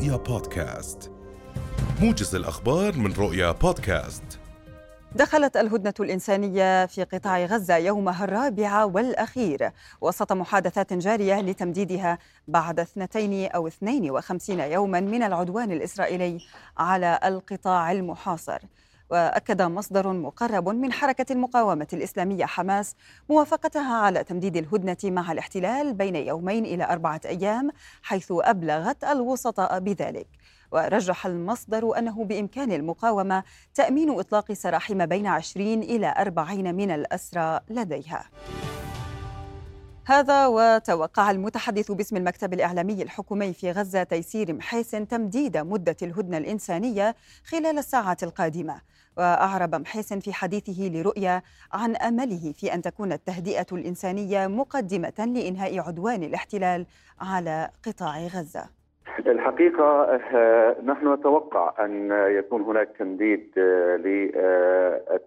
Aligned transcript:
رؤيا 0.00 0.16
بودكاست. 0.16 1.10
موجز 2.00 2.34
الأخبار 2.34 2.96
من 2.96 3.12
رؤيا 3.12 3.52
بودكاست. 3.52 4.22
دخلت 5.14 5.56
الهدنة 5.56 5.94
الإنسانية 6.00 6.86
في 6.86 7.04
قطاع 7.04 7.44
غزة 7.44 7.76
يومها 7.76 8.24
الرابع 8.24 8.84
والأخير. 8.84 9.70
وسط 10.00 10.32
محادثات 10.32 10.92
جارية 10.92 11.40
لتمديدها 11.40 12.18
بعد 12.48 12.80
اثنتين 12.80 13.50
أو 13.50 13.66
اثنين 13.66 14.10
وخمسين 14.10 14.60
يوما 14.60 15.00
من 15.00 15.22
العدوان 15.22 15.72
الإسرائيلي 15.72 16.38
على 16.78 17.20
القطاع 17.24 17.92
المحاصر. 17.92 18.58
وأكد 19.10 19.62
مصدر 19.62 20.12
مقرب 20.12 20.68
من 20.68 20.92
حركة 20.92 21.32
المقاومة 21.32 21.86
الإسلامية 21.92 22.44
حماس 22.44 22.94
موافقتها 23.28 23.94
على 23.94 24.24
تمديد 24.24 24.56
الهدنة 24.56 24.96
مع 25.04 25.32
الاحتلال 25.32 25.94
بين 25.94 26.16
يومين 26.16 26.64
إلى 26.64 26.84
أربعة 26.84 27.20
أيام 27.24 27.70
حيث 28.02 28.32
أبلغت 28.36 29.04
الوسطاء 29.04 29.78
بذلك. 29.78 30.26
ورجح 30.72 31.26
المصدر 31.26 31.98
أنه 31.98 32.24
بإمكان 32.24 32.72
المقاومة 32.72 33.42
تأمين 33.74 34.18
إطلاق 34.18 34.52
سراح 34.52 34.90
ما 34.90 35.04
بين 35.04 35.26
20 35.26 35.82
إلى 35.82 36.14
40 36.18 36.74
من 36.74 36.90
الأسرى 36.90 37.60
لديها. 37.70 38.24
هذا 40.10 40.46
وتوقع 40.46 41.30
المتحدث 41.30 41.92
باسم 41.92 42.16
المكتب 42.16 42.52
الإعلامي 42.52 43.02
الحكومي 43.02 43.52
في 43.52 43.70
غزة 43.70 44.02
تيسير 44.02 44.52
محيسن 44.52 45.08
تمديد 45.08 45.56
مدة 45.56 45.96
الهدنة 46.02 46.38
الإنسانية 46.38 47.14
خلال 47.50 47.78
الساعات 47.78 48.22
القادمة. 48.22 48.74
وأعرب 49.18 49.74
محيسن 49.74 50.20
في 50.20 50.32
حديثه 50.32 50.88
لرؤيا 50.94 51.42
عن 51.72 51.96
أمله 51.96 52.52
في 52.52 52.74
أن 52.74 52.82
تكون 52.82 53.12
التهدئة 53.12 53.66
الإنسانية 53.72 54.46
مقدمة 54.46 55.30
لإنهاء 55.34 55.78
عدوان 55.78 56.22
الاحتلال 56.22 56.86
على 57.20 57.70
قطاع 57.86 58.26
غزة. 58.26 58.64
الحقيقة 59.18 60.04
آه، 60.34 60.76
نحن 60.84 61.12
نتوقع 61.12 61.84
أن 61.84 62.10
يكون 62.38 62.62
هناك 62.62 62.88
تمديد 62.98 63.58
للتهدئة 64.04 65.20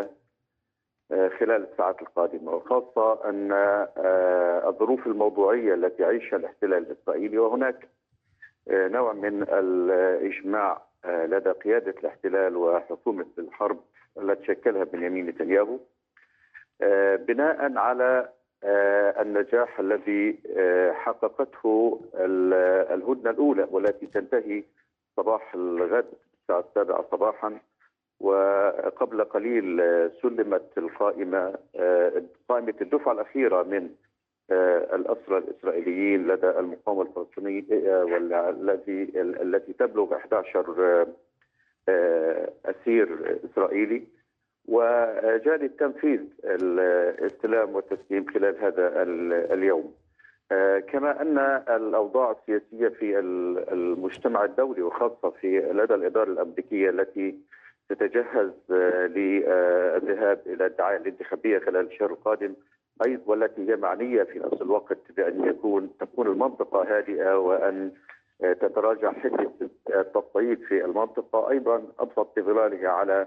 آه، 0.00 0.08
خلال 1.10 1.66
الساعات 1.72 2.02
القادمة 2.02 2.52
وخاصة 2.52 3.28
أن 3.28 3.52
الظروف 4.68 5.06
الموضوعية 5.06 5.74
التي 5.74 6.02
يعيشها 6.02 6.36
الاحتلال 6.36 6.86
الإسرائيلي 6.86 7.38
وهناك 7.38 7.88
نوع 8.68 9.12
من 9.12 9.42
الإجماع 9.42 10.82
لدى 11.04 11.50
قيادة 11.50 11.94
الاحتلال 12.00 12.56
وحكومة 12.56 13.26
الحرب 13.38 13.80
التي 14.18 14.44
شكلها 14.46 14.84
بنيامين 14.84 15.26
نتنياهو 15.26 15.78
بناء 17.28 17.78
على 17.78 18.28
آه، 18.64 19.22
النجاح 19.22 19.80
الذي 19.80 20.38
آه، 20.56 20.92
حققته 20.92 22.00
الهدنة 22.90 23.30
الأولى 23.30 23.68
والتي 23.70 24.06
تنتهي 24.06 24.64
صباح 25.16 25.54
الغد 25.54 26.06
الساعة 26.42 26.64
السابعة 26.68 27.04
صباحا 27.10 27.58
وقبل 28.20 29.24
قليل 29.24 29.80
آه، 29.80 30.10
سلمت 30.22 30.78
القائمة 30.78 31.54
قائمة 32.48 32.74
الدفعة 32.80 33.12
الأخيرة 33.12 33.62
من 33.62 33.90
الأسرى 34.50 35.38
الإسرائيليين 35.38 36.26
لدى 36.26 36.50
المقاومة 36.50 37.02
الفلسطينيه 37.02 37.64
والذي 38.04 39.12
التي 39.16 39.72
تبلغ 39.72 40.14
11 40.16 41.06
أسير 42.64 43.38
إسرائيلي. 43.52 44.02
وجاري 44.68 45.66
التنفيذ 45.66 46.20
الاستلام 46.44 47.74
والتسليم 47.74 48.26
خلال 48.26 48.64
هذا 48.64 49.02
اليوم. 49.54 49.94
آه، 50.52 50.78
كما 50.78 51.22
أن 51.22 51.38
الأوضاع 51.76 52.30
السياسية 52.30 52.88
في 52.88 53.18
المجتمع 53.72 54.44
الدولي 54.44 54.82
وخاصة 54.82 55.30
في 55.30 55.60
لدى 55.60 55.94
الإدارة 55.94 56.30
الأمريكية 56.30 56.90
التي 56.90 57.38
تتجهز 57.88 58.52
آه، 58.70 59.06
للذهاب 59.06 60.40
إلى 60.46 60.66
الدعاية 60.66 60.96
الانتخابية 60.96 61.58
خلال 61.58 61.86
الشهر 61.86 62.10
القادم 62.10 62.54
أيضا 63.06 63.22
والتي 63.26 63.70
هي 63.70 63.76
معنية 63.76 64.22
في 64.22 64.38
نفس 64.38 64.62
الوقت 64.62 64.98
بأن 65.16 65.44
يكون 65.44 65.90
تكون 66.00 66.26
المنطقة 66.26 66.96
هادئة 66.96 67.38
وأن 67.38 67.92
آه، 68.44 68.52
تتراجع 68.52 69.12
حده 69.12 69.50
التصعيد 69.94 70.62
في 70.62 70.84
المنطقة. 70.84 71.50
أيضا 71.50 71.82
ابسط 71.98 72.34
في 72.34 72.42
ظلالها 72.42 72.88
على 72.88 73.26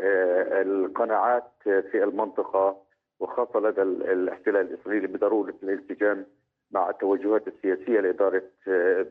آه، 0.00 0.62
القناعات 0.62 1.52
في 1.64 2.04
المنطقة 2.04 2.76
وخاصة 3.20 3.60
لدى 3.60 3.82
الاحتلال 3.82 4.72
الإسرائيلي 4.72 5.06
بضرورة 5.06 5.54
الالتزام 5.62 6.26
مع 6.70 6.90
التوجهات 6.90 7.48
السياسية 7.48 8.00
لإدارة 8.00 8.42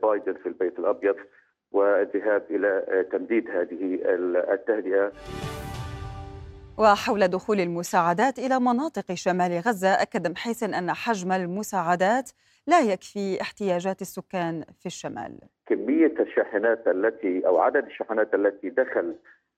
بايدن 0.02 0.32
في 0.32 0.46
البيت 0.46 0.78
الأبيض. 0.78 1.16
والذهاب 1.72 2.42
إلى 2.50 2.84
آه، 2.88 3.02
تمديد 3.02 3.50
هذه 3.50 3.98
التهدئة 4.52 5.12
وحول 6.78 7.28
دخول 7.28 7.60
المساعدات 7.60 8.38
إلى 8.38 8.60
مناطق 8.60 9.14
شمال 9.14 9.52
غزة 9.66 9.88
أكد 9.88 10.30
محيسن 10.30 10.74
أن 10.74 10.92
حجم 10.92 11.32
المساعدات 11.32 12.30
لا 12.66 12.80
يكفي 12.80 13.40
احتياجات 13.40 14.02
السكان 14.02 14.64
في 14.80 14.86
الشمال. 14.86 15.38
كمية 15.66 16.14
الشاحنات 16.20 16.88
التي 16.88 17.46
أو 17.46 17.58
عدد 17.58 17.86
الشاحنات 17.86 18.34
التي 18.34 18.70
دخل 18.70 19.14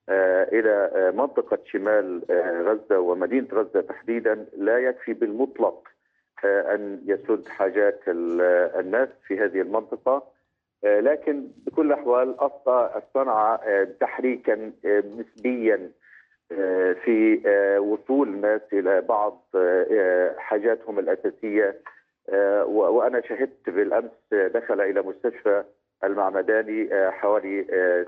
آه، 0.08 0.48
إلى 0.52 0.90
آه، 0.94 1.10
منطقة 1.10 1.58
شمال 1.66 2.22
غزة 2.66 2.98
ومدينة 2.98 3.46
غزة 3.52 3.80
تحديدا 3.80 4.46
لا 4.56 4.78
يكفي 4.78 5.12
بالمطلق 5.12 5.88
أن 6.44 7.00
يسد 7.06 7.48
حاجات 7.48 8.00
الناس 8.08 9.08
في 9.26 9.38
هذه 9.38 9.60
المنطقة 9.60 10.22
لكن 10.84 11.48
بكل 11.66 11.86
الاحوال 11.86 12.36
صنع 13.14 13.58
تحريكا 14.00 14.72
نسبيا 15.18 15.90
في 17.04 17.40
وصول 17.78 18.28
الناس 18.28 18.60
إلى 18.72 19.00
بعض 19.00 19.44
حاجاتهم 20.36 20.98
الأساسية. 20.98 21.78
وأنا 22.64 23.20
شهدت 23.20 23.70
بالأمس 23.70 24.10
دخل 24.32 24.80
إلى 24.80 25.02
مستشفى 25.02 25.64
المعمداني 26.04 26.88
حوالي 27.10 27.64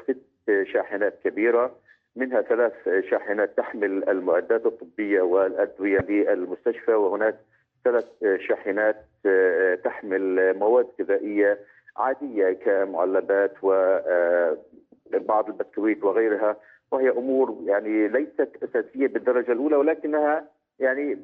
ست 0.09 0.67
شاحنات 0.73 1.15
كبيرة. 1.25 1.75
منها 2.17 2.43
ثلاث 2.43 2.73
شاحنات 3.11 3.57
تحمل 3.57 4.09
المعدات 4.09 4.67
الطبية 4.67 5.23
والأدوية 5.23 5.99
للمستشفى 5.99 6.95
وهناك 6.95 7.37
ثلاث 7.85 8.05
شاحنات 8.39 9.05
آه، 9.27 9.75
تحمل 9.75 10.55
مواد 10.59 10.87
غذائية 11.01 11.59
عادية 11.97 12.53
كمعلبات 12.53 13.55
وبعض 13.63 15.45
آه، 15.45 15.49
البسكويت 15.49 16.05
وغيرها 16.05 16.57
وهي 16.93 17.11
أمور 17.11 17.59
يعني 17.65 18.09
ليست 18.09 18.51
أساسية 18.63 19.07
بالدرجة 19.07 19.53
الأولى 19.53 19.77
ولكنها 19.77 20.45
يعني 20.79 21.15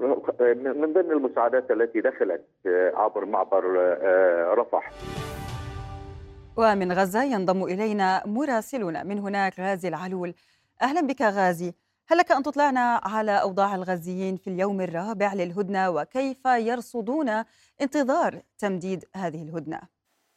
من 0.65 0.93
ضمن 0.93 1.11
المساعدات 1.11 1.71
التي 1.71 2.01
دخلت 2.01 2.45
آه، 2.67 2.93
عبر 2.97 3.25
معبر 3.25 3.65
رفح. 4.59 4.91
ومن 6.57 6.93
غزة 6.93 7.25
ينضم 7.25 7.65
إلينا 7.65 8.23
مراسلنا 8.27 9.03
من 9.03 9.19
هناك 9.19 9.61
غازي 9.61 9.89
العلول 9.89 10.35
أهلا 10.83 11.01
بك 11.01 11.23
غازي 11.23 11.73
هل 12.09 12.19
لك 12.19 12.33
أن 12.33 12.43
تطلعنا 12.43 13.01
على 13.05 13.31
أوضاع 13.31 13.75
الغزيين 13.75 14.37
في 14.37 14.51
اليوم 14.51 14.81
الرابع 14.81 15.35
للهدنة 15.35 15.91
وكيف 15.91 16.45
يرصدون 16.47 17.31
انتظار 17.81 18.43
تمديد 18.59 19.05
هذه 19.17 19.43
الهدنة؟ 19.43 19.81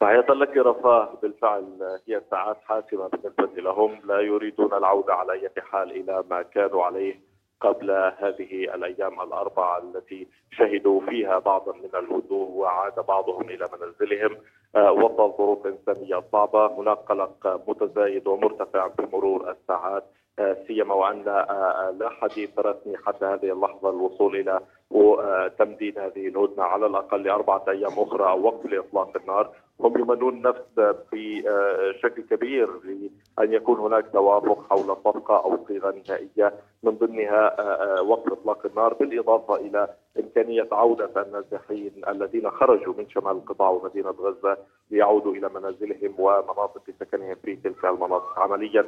تحية 0.04 0.34
لك 0.34 0.56
رفاه. 0.56 1.18
بالفعل 1.22 1.98
هي 2.08 2.22
ساعات 2.30 2.56
حاسمة 2.64 3.08
بالنسبة 3.08 3.62
لهم 3.62 4.00
لا 4.04 4.20
يريدون 4.20 4.74
العودة 4.74 5.14
على 5.14 5.32
أي 5.32 5.50
حال 5.58 5.90
إلى 5.90 6.24
ما 6.30 6.42
كانوا 6.42 6.84
عليه 6.84 7.20
قبل 7.60 7.90
هذه 7.90 8.74
الأيام 8.74 9.20
الأربعة 9.20 9.78
التي 9.78 10.28
شهدوا 10.50 11.00
فيها 11.00 11.38
بعضا 11.38 11.72
من 11.72 11.90
الهدوء 11.94 12.50
وعاد 12.50 13.06
بعضهم 13.08 13.42
إلى 13.50 13.68
منازلهم 13.72 14.36
آه، 14.76 14.92
وسط 14.92 15.38
ظروف 15.38 15.66
إنسانية 15.66 16.22
صعبة 16.32 16.66
هناك 16.66 16.98
قلق 16.98 17.62
متزايد 17.68 18.26
ومرتفع 18.26 18.86
بمرور 18.86 19.50
الساعات. 19.50 20.04
آه، 20.38 20.56
سيما 20.66 20.94
وأن 20.94 21.28
آه، 21.28 21.94
لا 22.00 22.08
حديث 22.08 22.58
رسمي 22.58 22.96
حتى 23.06 23.24
هذه 23.24 23.52
اللحظة 23.52 23.90
الوصول 23.90 24.36
إلى 24.36 24.60
وتمديد 24.94 25.98
هذه 25.98 26.28
الهدنة 26.28 26.64
على 26.64 26.86
الأقل 26.86 27.22
لاربعه 27.22 27.64
أيام 27.68 27.92
أخرى 27.98 28.30
أو 28.30 28.42
وقف 28.42 28.66
لاطلاق 28.66 29.16
النار. 29.16 29.50
هم 29.80 29.98
يمنون 29.98 30.42
نفس 30.42 30.94
بشكل 31.12 32.22
كبير 32.30 32.68
لأن 32.84 33.52
يكون 33.52 33.78
هناك 33.78 34.04
توافق 34.12 34.66
حول 34.70 34.96
صفقة 35.04 35.44
أو 35.44 35.58
صيغة 35.68 35.94
نهائية. 36.08 36.54
من 36.82 36.90
ضمنها 36.90 37.60
وقف 38.00 38.32
إطلاق 38.32 38.66
النار 38.66 38.94
بالإضافة 38.94 39.56
إلى 39.56 39.88
إمكانية 40.20 40.68
عودة 40.72 41.22
النازحين 41.22 41.92
الذين 42.08 42.50
خرجوا 42.50 42.94
من 42.98 43.08
شمال 43.08 43.32
القطاع 43.32 43.70
ومدينة 43.70 44.10
غزة 44.10 44.56
ليعودوا 44.90 45.32
إلى 45.32 45.48
منازلهم 45.48 46.14
ومناطق 46.18 46.82
سكنهم 47.00 47.34
في 47.34 47.56
تلك 47.56 47.84
المناطق. 47.84 48.38
عمليا 48.38 48.86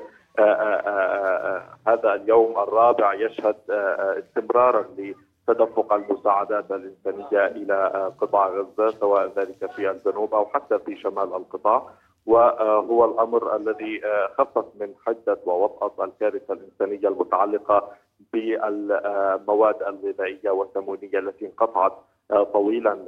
هذا 1.88 2.14
اليوم 2.14 2.58
الرابع 2.58 3.14
يشهد 3.14 3.56
استمرارا 3.70 4.84
تدفق 5.46 5.92
المساعدات 5.92 6.64
الإنسانية 6.70 7.46
إلى 7.46 8.12
قطاع 8.20 8.48
غزة 8.48 8.88
سواء 8.88 9.32
ذلك 9.36 9.72
في 9.72 9.90
الجنوب 9.90 10.34
أو 10.34 10.46
حتى 10.46 10.78
في 10.78 10.96
شمال 10.96 11.34
القطاع. 11.34 11.90
وهو 12.26 13.04
الأمر 13.04 13.56
الذي 13.56 14.00
خفف 14.38 14.64
من 14.80 14.94
حدة 15.06 15.38
ووطأة 15.46 16.04
الكارثة 16.04 16.54
الإنسانية 16.54 17.08
المتعلقة 17.08 17.92
بالمواد 18.32 19.82
الغذائية 19.82 20.50
والسمونيه 20.50 21.18
التي 21.18 21.46
انقطعت 21.46 21.92
طويلا 22.52 22.98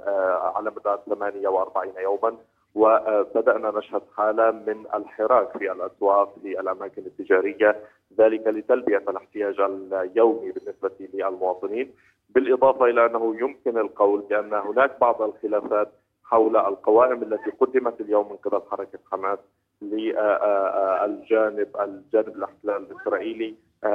على 0.57 0.71
مدار 0.71 1.01
48 1.07 1.93
يوما. 1.99 2.37
وبدأنا 2.75 3.71
نشهد 3.71 4.03
حالة 4.17 4.51
من 4.51 4.85
الحراك 4.95 5.59
في 5.59 5.73
الاسواق 5.73 6.35
في 6.43 6.61
الأماكن 6.61 7.03
التجارية 7.03 7.77
ذلك 8.19 8.47
لتلبية 8.47 9.05
الاحتياج 9.09 9.61
اليومي 9.61 10.53
بالنسبة 10.53 10.91
للمواطنين. 11.01 11.95
بالإضافة 12.29 12.85
إلى 12.85 13.07
أنه 13.07 13.37
يمكن 13.41 13.79
القول 13.79 14.21
بأن 14.21 14.55
هناك 14.55 15.01
بعض 15.01 15.23
الخلافات 15.23 15.89
حول 16.25 16.57
القوائم 16.57 17.23
التي 17.23 17.51
قدمت 17.51 18.01
اليوم 18.01 18.29
من 18.31 18.37
قبل 18.37 18.63
حركة 18.71 18.99
حماس 19.13 19.39
للجانب 19.83 21.69
الجانب 21.81 22.29
الاحتلال 22.37 22.87
الإسرائيلي. 22.91 23.55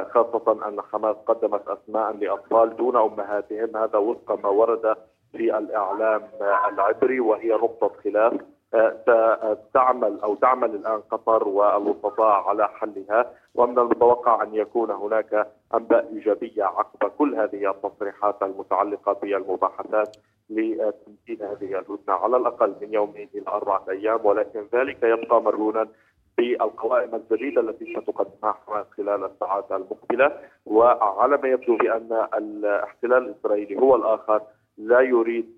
خاصة 0.10 0.68
أن 0.68 0.82
حماس 0.82 1.16
قدمت 1.16 1.68
أسماء 1.68 2.12
لأطفال 2.12 2.76
دون 2.76 2.96
أمهاتهم. 2.96 3.78
هذا 3.78 3.98
وفق 3.98 4.40
ما 4.44 4.50
ورد 4.50 4.96
في 5.32 5.58
الإعلام 5.58 6.22
العبري 6.42 7.20
وهي 7.20 7.50
نقطة 7.50 7.92
خلاف. 8.04 8.34
تعمل 9.74 10.20
أو 10.24 10.36
تعمل 10.36 10.76
الآن 10.76 11.02
قطر 11.12 11.48
والوسطاء 11.48 12.44
على 12.44 12.68
حلها. 12.68 13.32
ومن 13.56 13.80
المتوقع 13.80 14.44
أن 14.44 14.56
يكون 14.56 14.92
هناك 14.92 15.48
انباء 15.74 16.10
إيجابية 16.14 16.64
عقب 16.64 17.10
كل 17.10 17.36
هذه 17.36 17.72
التصريحات 17.72 18.44
المتعلقة 18.44 19.14
بالمباحثات 19.14 20.18
لتمكين 20.50 21.42
هذه 21.42 21.80
الهدنة 21.80 22.14
على 22.14 22.38
الأقل 22.38 22.76
من 22.82 22.94
يومين 22.94 23.30
إلى 23.36 23.48
أربعة 23.48 23.86
أيام 23.90 24.26
ولكن 24.26 24.66
ذلك 24.74 25.04
يبقى 25.04 25.42
مرهونا 25.42 25.88
بالقوائم 26.38 27.16
الجديده 27.16 27.62
التي 27.62 27.94
ستقدمها 27.94 28.54
حماس 28.68 28.86
خلال 28.98 29.24
الساعات 29.24 29.72
المقبلة. 29.72 30.40
وعلى 30.66 31.38
ما 31.38 31.48
يبدو 31.50 31.78
بأن 31.78 32.28
الاحتلال 32.34 33.18
الإسرائيلي 33.30 33.78
هو 33.82 33.96
الآخر 33.96 34.42
لا 34.78 35.02
يريد 35.02 35.58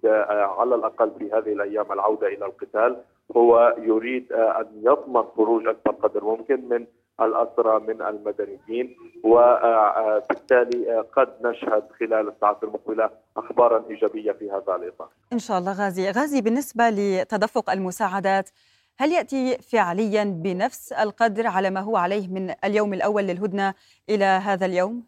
على 0.60 0.76
الأقل 0.76 1.12
في 1.20 1.32
هذه 1.32 1.54
الأيام 1.54 1.92
العودة 1.92 2.28
إلى 2.28 2.46
القتال 2.46 3.02
هو 3.38 3.76
يريد 3.78 4.34
أن 4.34 4.66
يضمن 4.84 5.24
خروج 5.24 5.68
أكبر 5.68 5.92
قدر 5.92 6.24
ممكن 6.24 6.70
من 6.70 6.86
الأسرى 7.22 7.80
من 7.80 8.02
المدنيين 8.02 8.96
وبالتالي 9.24 11.00
آه، 11.00 11.06
قد 11.16 11.30
نشهد 11.42 11.84
خلال 12.00 12.30
الساعات 12.30 12.64
المقبلة 12.64 13.10
أخبارا 13.38 13.86
إيجابية 13.90 14.32
في 14.32 14.52
هذا 14.52 14.76
الإطار. 14.76 15.08
إن 15.34 15.40
شاء 15.40 15.58
الله 15.58 15.86
غازي، 15.86 16.12
غازي 16.12 16.42
بالنسبة 16.42 16.90
لتدفق 16.90 17.70
المساعدات 17.70 18.50
هل 18.98 19.12
يأتي 19.12 19.58
فعليا 19.58 20.24
بنفس 20.24 20.94
القدر 20.94 21.48
على 21.48 21.70
ما 21.70 21.80
هو 21.80 21.98
عليه 21.98 22.28
من 22.28 22.54
اليوم 22.64 22.94
الأول 22.94 23.24
للهدنة 23.24 23.74
إلى 24.10 24.26
هذا 24.26 24.66
اليوم؟ 24.66 25.04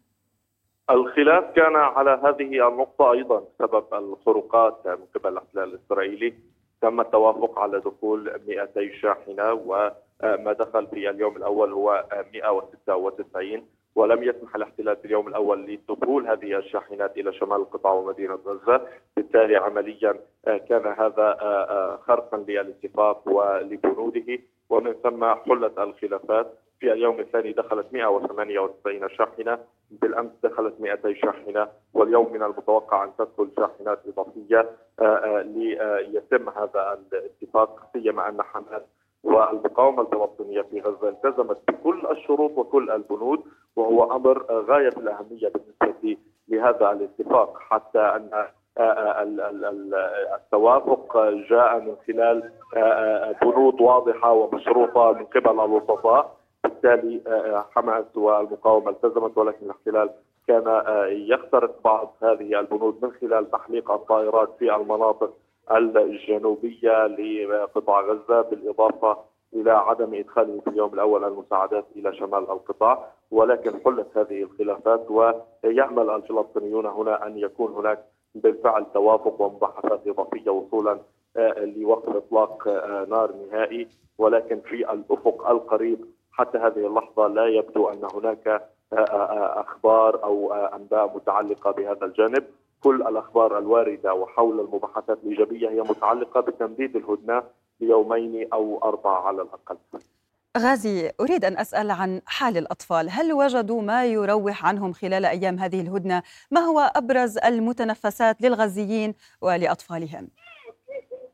الخلاف 0.90 1.44
كان 1.56 1.76
على 1.76 2.10
هذه 2.10 2.68
النقطة 2.68 3.12
أيضا 3.12 3.40
بسبب 3.40 3.84
الخروقات 3.94 4.86
من 4.86 5.04
قبل 5.14 5.32
الاحتلال 5.32 5.74
الإسرائيلي 5.74 6.34
تم 6.82 7.00
التوافق 7.00 7.58
على 7.58 7.80
دخول 7.80 8.40
200 8.48 8.92
شاحنة 9.02 9.52
وما 10.24 10.52
دخل 10.52 10.86
في 10.86 11.10
اليوم 11.10 11.36
الأول 11.36 11.72
هو 11.72 12.04
196 12.34 13.66
ولم 13.94 14.22
يسمح 14.22 14.54
الاحتلال 14.54 14.96
في 14.96 15.04
اليوم 15.04 15.28
الأول 15.28 15.66
لدخول 15.66 16.26
هذه 16.26 16.58
الشاحنات 16.58 17.18
إلى 17.18 17.32
شمال 17.32 17.56
القطاع 17.56 17.92
ومدينة 17.92 18.34
غزة، 18.46 18.86
بالتالي 19.16 19.56
عمليا 19.56 20.14
كان 20.44 20.86
هذا 20.86 21.36
خرقا 22.06 22.36
للاتفاق 22.36 23.28
ولبنوده 23.28 24.38
ومن 24.70 24.92
ثم 24.92 25.24
حلت 25.34 25.78
الخلافات. 25.78 26.54
في 26.80 26.92
اليوم 26.92 27.20
الثاني 27.20 27.52
دخلت 27.52 27.86
198 27.92 29.08
شاحنة. 29.08 29.58
بالأمس 29.90 30.30
دخلت 30.42 30.80
200 30.80 31.14
شاحنة. 31.14 31.68
واليوم 31.94 32.32
من 32.32 32.42
المتوقع 32.42 33.04
أن 33.04 33.10
تدخل 33.18 33.50
شاحنات 33.56 33.98
إضافية 34.06 34.70
آه، 35.00 35.02
آه، 35.02 35.42
ليتم 35.42 36.48
هذا 36.48 37.00
الاتفاق 37.12 37.90
سيما 37.92 38.28
أن 38.28 38.42
حماس 38.42 38.82
والمقاومه 39.24 40.02
الفلسطينيه 40.02 40.62
في 40.62 40.80
غزة 40.80 41.08
التزمت 41.08 41.58
بكل 41.68 42.06
الشروط 42.10 42.58
وكل 42.58 42.90
البنود 42.90 43.40
وهو 43.76 44.16
أمر 44.16 44.46
غاية 44.50 44.88
الأهمية 44.88 45.48
بالنسبة 45.48 46.16
لهذا 46.48 46.92
الاتفاق. 46.92 47.58
حتى 47.58 47.98
آه، 48.78 49.22
التوافق 50.36 51.16
جاء 51.50 51.80
من 51.80 51.96
خلال 52.06 52.50
بنود 53.42 53.80
واضحة 53.80 54.32
ومشروطة 54.32 55.12
من 55.12 55.24
قبل 55.24 55.60
الوسطاء. 55.60 56.38
بالتالي 56.64 57.20
حماس 57.74 58.16
والمقاومة 58.16 58.90
التزمت 58.90 59.38
ولكن 59.38 59.66
الاحتلال 59.66 60.10
كان 60.48 60.82
يخترق 61.08 61.82
بعض 61.84 62.14
هذه 62.22 62.60
البنود 62.60 63.04
من 63.04 63.10
خلال 63.12 63.50
تحليق 63.50 63.90
الطائرات 63.90 64.48
في 64.58 64.76
المناطق 64.76 65.34
الجنوبية 65.76 67.06
لقطاع 67.06 68.00
غزة 68.00 68.40
بالإضافة 68.40 69.18
إلى 69.54 69.70
عدم 69.70 70.14
ادخاله 70.14 70.60
في 70.60 70.70
اليوم 70.70 70.94
الأول 70.94 71.24
المساعدات 71.24 71.84
إلى 71.96 72.16
شمال 72.16 72.50
القطاع. 72.50 73.06
ولكن 73.30 73.80
حلت 73.84 74.18
هذه 74.18 74.42
الخلافات 74.42 75.10
ويامل 75.10 76.10
الفلسطينيون 76.10 76.86
هنا 76.86 77.26
أن 77.26 77.38
يكون 77.38 77.72
هناك 77.72 78.04
بالفعل 78.34 78.86
توافق 78.94 79.40
ومباحثات 79.40 80.00
إضافية 80.06 80.50
وصولا 80.50 80.98
لوقف 81.58 82.16
إطلاق 82.16 82.68
نار 83.08 83.32
نهائي. 83.50 83.88
ولكن 84.18 84.60
في 84.60 84.92
الأفق 84.92 85.50
القريب 85.50 86.04
حتى 86.32 86.58
هذه 86.58 86.86
اللحظة 86.86 87.26
لا 87.26 87.46
يبدو 87.46 87.88
أن 87.88 88.08
هناك 88.14 88.48
آه، 88.48 88.96
آه، 88.96 89.02
آه، 89.02 89.60
أخبار 89.60 90.24
أو 90.24 90.52
أنباء 90.52 91.16
متعلقة 91.16 91.70
بهذا 91.70 92.06
الجانب. 92.06 92.44
كل 92.82 93.02
الأخبار 93.02 93.58
الواردة 93.58 94.14
وحول 94.14 94.60
المباحثات 94.60 95.18
الإيجابية 95.24 95.68
هي 95.68 95.80
متعلقة 95.80 96.40
بتمديد 96.40 96.96
الهدنة 96.96 97.42
ليومين 97.80 98.48
أو 98.52 98.80
أربعة 98.84 99.26
على 99.26 99.42
الأقل. 99.42 99.76
غازي 100.58 101.10
أريد 101.20 101.44
أن 101.44 101.58
أسأل 101.58 101.90
عن 101.90 102.20
حال 102.26 102.56
الأطفال، 102.56 103.08
هل 103.10 103.32
وجدوا 103.32 103.82
ما 103.82 104.04
يروح 104.06 104.66
عنهم 104.66 104.92
خلال 104.92 105.24
أيام 105.24 105.58
هذه 105.58 105.80
الهدنة؟ 105.80 106.22
ما 106.50 106.60
هو 106.60 106.80
أبرز 106.96 107.38
المتنفسات 107.38 108.42
للغزيين 108.42 109.14
ولأطفالهم؟ 109.42 110.28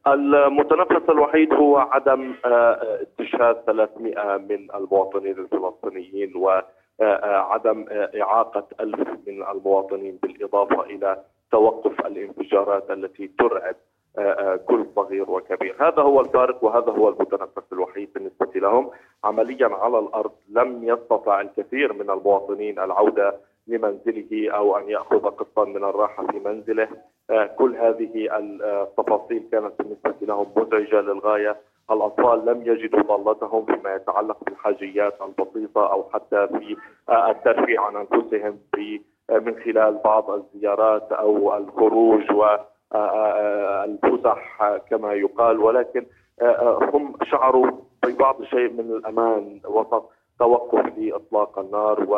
المتنفس 0.07 1.11
الوحيد 1.11 1.53
هو 1.55 1.77
عدم 1.79 2.35
آه، 2.45 2.99
استشهاد 3.03 3.57
300 3.67 4.37
من 4.37 4.75
المواطنين 4.75 5.39
الفلسطينيين 5.39 6.37
وعدم 6.37 6.65
آه، 7.01 7.05
آه، 7.05 8.11
إعاقة 8.23 8.67
ألف 8.81 9.09
من 9.27 9.43
المواطنين 9.43 10.19
بالإضافة 10.23 10.83
إلى 10.83 11.23
توقف 11.51 12.07
الانفجارات 12.07 12.91
التي 12.91 13.31
ترعب 13.39 13.77
كل 14.67 14.87
صغير 14.97 15.31
وكبير. 15.31 15.77
هذا 15.81 16.03
هو 16.03 16.21
الفارق 16.21 16.65
وهذا 16.65 16.93
هو 16.93 17.09
المتنفس 17.09 17.73
الوحيد 17.73 18.13
بالنسبة 18.15 18.61
لهم. 18.61 18.91
عمليا 19.25 19.67
على 19.67 19.99
الأرض 19.99 20.33
لم 20.49 20.85
يستطع 20.85 21.41
الكثير 21.41 21.93
من 21.93 22.11
المواطنين 22.11 22.79
العودة 22.79 23.37
لمنزله 23.67 24.51
أو 24.51 24.77
أن 24.77 24.89
يأخذ 24.89 25.31
قسطا 25.31 25.65
من 25.65 25.85
الراحة 25.85 26.27
في 26.27 26.39
منزله. 26.39 26.89
آه، 27.31 27.47
كل 27.47 27.77
هذه 27.77 28.39
التفاصيل 28.39 29.43
كانت 29.53 29.73
بالنسبة 29.79 30.15
لهم 30.27 30.47
مزعجة 30.57 31.01
للغاية. 31.01 31.57
الأطفال 31.91 32.47
لم 32.47 32.63
يجدوا 32.63 33.17
ضالتهم 33.17 33.65
فيما 33.65 33.95
يتعلق 33.95 34.45
بالحاجيات 34.45 35.19
البسيطة 35.23 35.93
أو 35.93 36.11
حتى 36.13 36.49
في 36.49 36.77
آه، 37.09 37.31
الترفيه 37.31 37.81
عن 37.81 37.97
أنفسهم 37.97 38.59
آه، 39.31 39.39
من 39.39 39.55
خلال 39.65 40.01
بعض 40.05 40.31
الزيارات 40.31 41.13
أو 41.13 41.57
الخروج 41.57 42.31
والفسح 42.93 44.77
كما 44.91 45.13
يقال. 45.13 45.59
ولكن 45.59 46.07
هم 46.95 47.15
شعروا 47.23 47.71
ببعض 48.05 48.41
الشيء 48.41 48.73
من 48.73 48.81
الأمان 48.81 49.61
وسط 49.65 50.11
توقف 50.39 50.99
لإطلاق 50.99 51.59
النار 51.59 52.05
و 52.11 52.17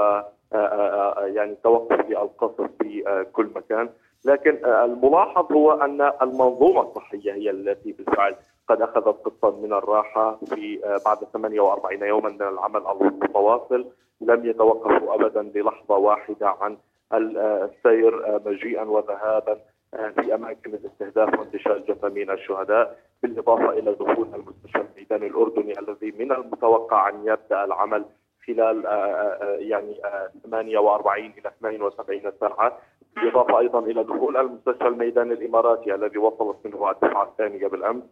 آه، 0.52 0.56
آه، 0.56 1.22
آه، 1.22 1.26
يعني 1.26 1.54
توقف 1.64 2.10
للقصف 2.10 2.70
في 2.80 3.24
كل 3.32 3.50
مكان. 3.56 3.88
لكن 4.24 4.64
الملاحظ 4.64 5.52
هو 5.52 5.72
أن 5.72 6.12
المنظومة 6.22 6.80
الصحية 6.82 7.32
هي 7.32 7.50
التي 7.50 7.92
بالفعل 7.92 8.36
قد 8.68 8.82
اخذت 8.82 9.16
قسطا 9.24 9.50
من 9.50 9.72
الراحة 9.72 10.38
في 10.48 10.78
بعد 11.06 11.18
48 11.32 12.02
يوما 12.02 12.28
من 12.28 12.42
العمل 12.42 12.82
المتواصل 13.00 13.86
لم 14.20 14.46
يتوقفوا 14.46 15.14
ابدا 15.14 15.42
للحظة 15.42 15.96
واحدة 15.96 16.48
عن 16.48 16.76
السير 17.12 18.40
مجيئا 18.46 18.82
وذهابا 18.82 19.58
في 19.90 20.34
أماكن 20.34 20.74
الاستهداف 20.74 21.38
وانتشال 21.38 21.84
جثامين 21.88 22.30
الشهداء 22.30 22.98
بالإضافة 23.22 23.70
إلى 23.70 23.92
دخول 23.92 24.28
المستشفى 24.34 24.84
الميداني 24.92 25.26
الأردني 25.26 25.78
الذي 25.78 26.14
من 26.18 26.32
المتوقع 26.32 27.08
أن 27.08 27.14
يبدأ 27.24 27.64
العمل 27.64 28.04
خلال 28.46 28.86
آه، 28.86 28.90
آه، 28.90 29.38
آه، 29.42 29.56
يعني 29.58 29.94
48 30.42 31.32
إلى 31.38 31.48
72 31.58 32.32
ساعة 32.40 32.78
بالإضافة 33.16 33.58
أيضا 33.58 33.78
إلى 33.78 34.04
دخول 34.04 34.36
المستشفى 34.36 34.86
الميداني 34.88 35.32
الإماراتي 35.32 35.94
الذي 35.94 36.18
وصلت 36.18 36.56
منه 36.64 36.90
الدفعه 36.90 37.22
الثانية 37.22 37.66
بالأمس. 37.66 38.02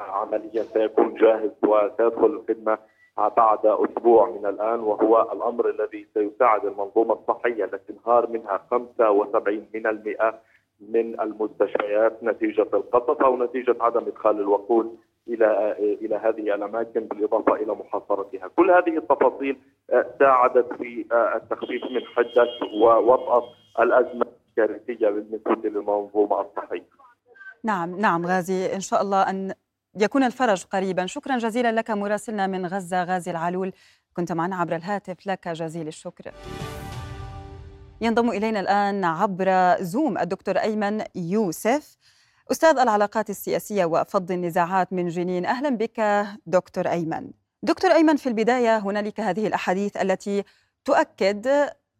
عمليا 0.00 0.62
سيكون 0.62 1.14
جاهز 1.14 1.50
وسيدخل 1.62 2.26
الخدمة 2.26 2.78
بعد 3.36 3.66
أسبوع 3.66 4.30
من 4.30 4.46
الآن 4.46 4.80
وهو 4.80 5.32
الأمر 5.32 5.70
الذي 5.70 6.06
سيساعد 6.14 6.64
المنظومة 6.64 7.14
الصحية 7.14 7.64
التي 7.64 7.92
انهار 7.92 8.30
منها 8.30 8.60
75 8.70 9.66
من 9.74 9.86
المئة 9.86 10.40
من 10.80 11.20
المستشفيات 11.20 12.22
نتيجة 12.22 12.68
القصف 12.74 13.24
ونتيجه 13.24 13.76
عدم 13.80 14.06
إدخال 14.06 14.40
الوقود 14.40 14.98
إلى 15.28 15.76
إلى 15.78 16.16
هذه 16.16 16.54
الأماكن 16.54 17.00
بالإضافة 17.00 17.54
إلى 17.54 17.72
محاصرتها، 17.74 18.48
كل 18.56 18.70
هذه 18.70 18.98
التفاصيل 18.98 19.58
آه، 19.90 20.06
ساعدت 20.18 20.72
في 20.72 21.04
آه، 21.12 21.36
التخفيف 21.36 21.84
من 21.84 22.00
حده 22.16 22.46
ووطأة 22.82 23.44
الأزمة 23.80 24.26
الكارثية 24.48 25.08
بالنسبة 25.08 25.68
للمنظومة 25.68 26.40
الصحية. 26.40 26.84
نعم 27.64 28.00
نعم 28.00 28.26
غازي 28.26 28.74
إن 28.74 28.80
شاء 28.80 29.02
الله 29.02 29.22
أن 29.22 29.54
يكون 30.02 30.22
الفرج 30.22 30.64
قريبا. 30.64 31.06
شكرا 31.06 31.38
جزيلا 31.38 31.72
لك 31.72 31.90
مراسلنا 31.90 32.46
من 32.46 32.66
غزة 32.66 33.04
غازي 33.04 33.30
العلول. 33.30 33.72
كنت 34.14 34.32
معنا 34.32 34.56
عبر 34.56 34.76
الهاتف 34.76 35.26
لك 35.26 35.48
جزيل 35.48 35.88
الشكر. 35.88 36.32
ينضم 38.00 38.30
إلينا 38.30 38.60
الآن 38.60 39.04
عبر 39.04 39.76
زوم 39.82 40.18
الدكتور 40.18 40.58
أيمن 40.58 41.04
يوسف 41.14 41.96
أستاذ 42.50 42.78
العلاقات 42.78 43.30
السياسية 43.30 43.84
وفض 43.84 44.32
النزاعات 44.32 44.92
من 44.92 45.08
جنين. 45.08 45.46
أهلا 45.46 45.68
بك 45.68 46.26
دكتور 46.46 46.90
أيمن. 46.90 47.30
دكتور 47.62 47.92
أيمن 47.92 48.16
في 48.16 48.28
البداية 48.28 48.78
هنالك 48.78 49.20
هذه 49.20 49.46
الأحاديث 49.46 49.96
التي 49.96 50.44
تؤكد 50.84 51.46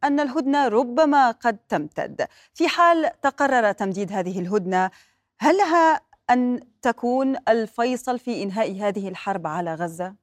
أن 0.04 0.20
الهدنة 0.20 0.68
ربما 0.68 1.30
قد 1.30 1.58
تمتد. 1.68 2.26
في 2.54 2.68
حال 2.68 3.10
تقرر 3.22 3.72
تمديد 3.72 4.12
هذه 4.12 4.40
الهدنة 4.40 4.90
هل 5.38 5.56
لها 5.56 6.00
أن 6.30 6.60
تكون 6.88 7.36
الفيصل 7.48 8.18
في 8.18 8.42
إنهاء 8.42 8.72
هذه 8.72 9.08
الحرب 9.08 9.46
على 9.46 9.74
غزة؟ 9.74 10.14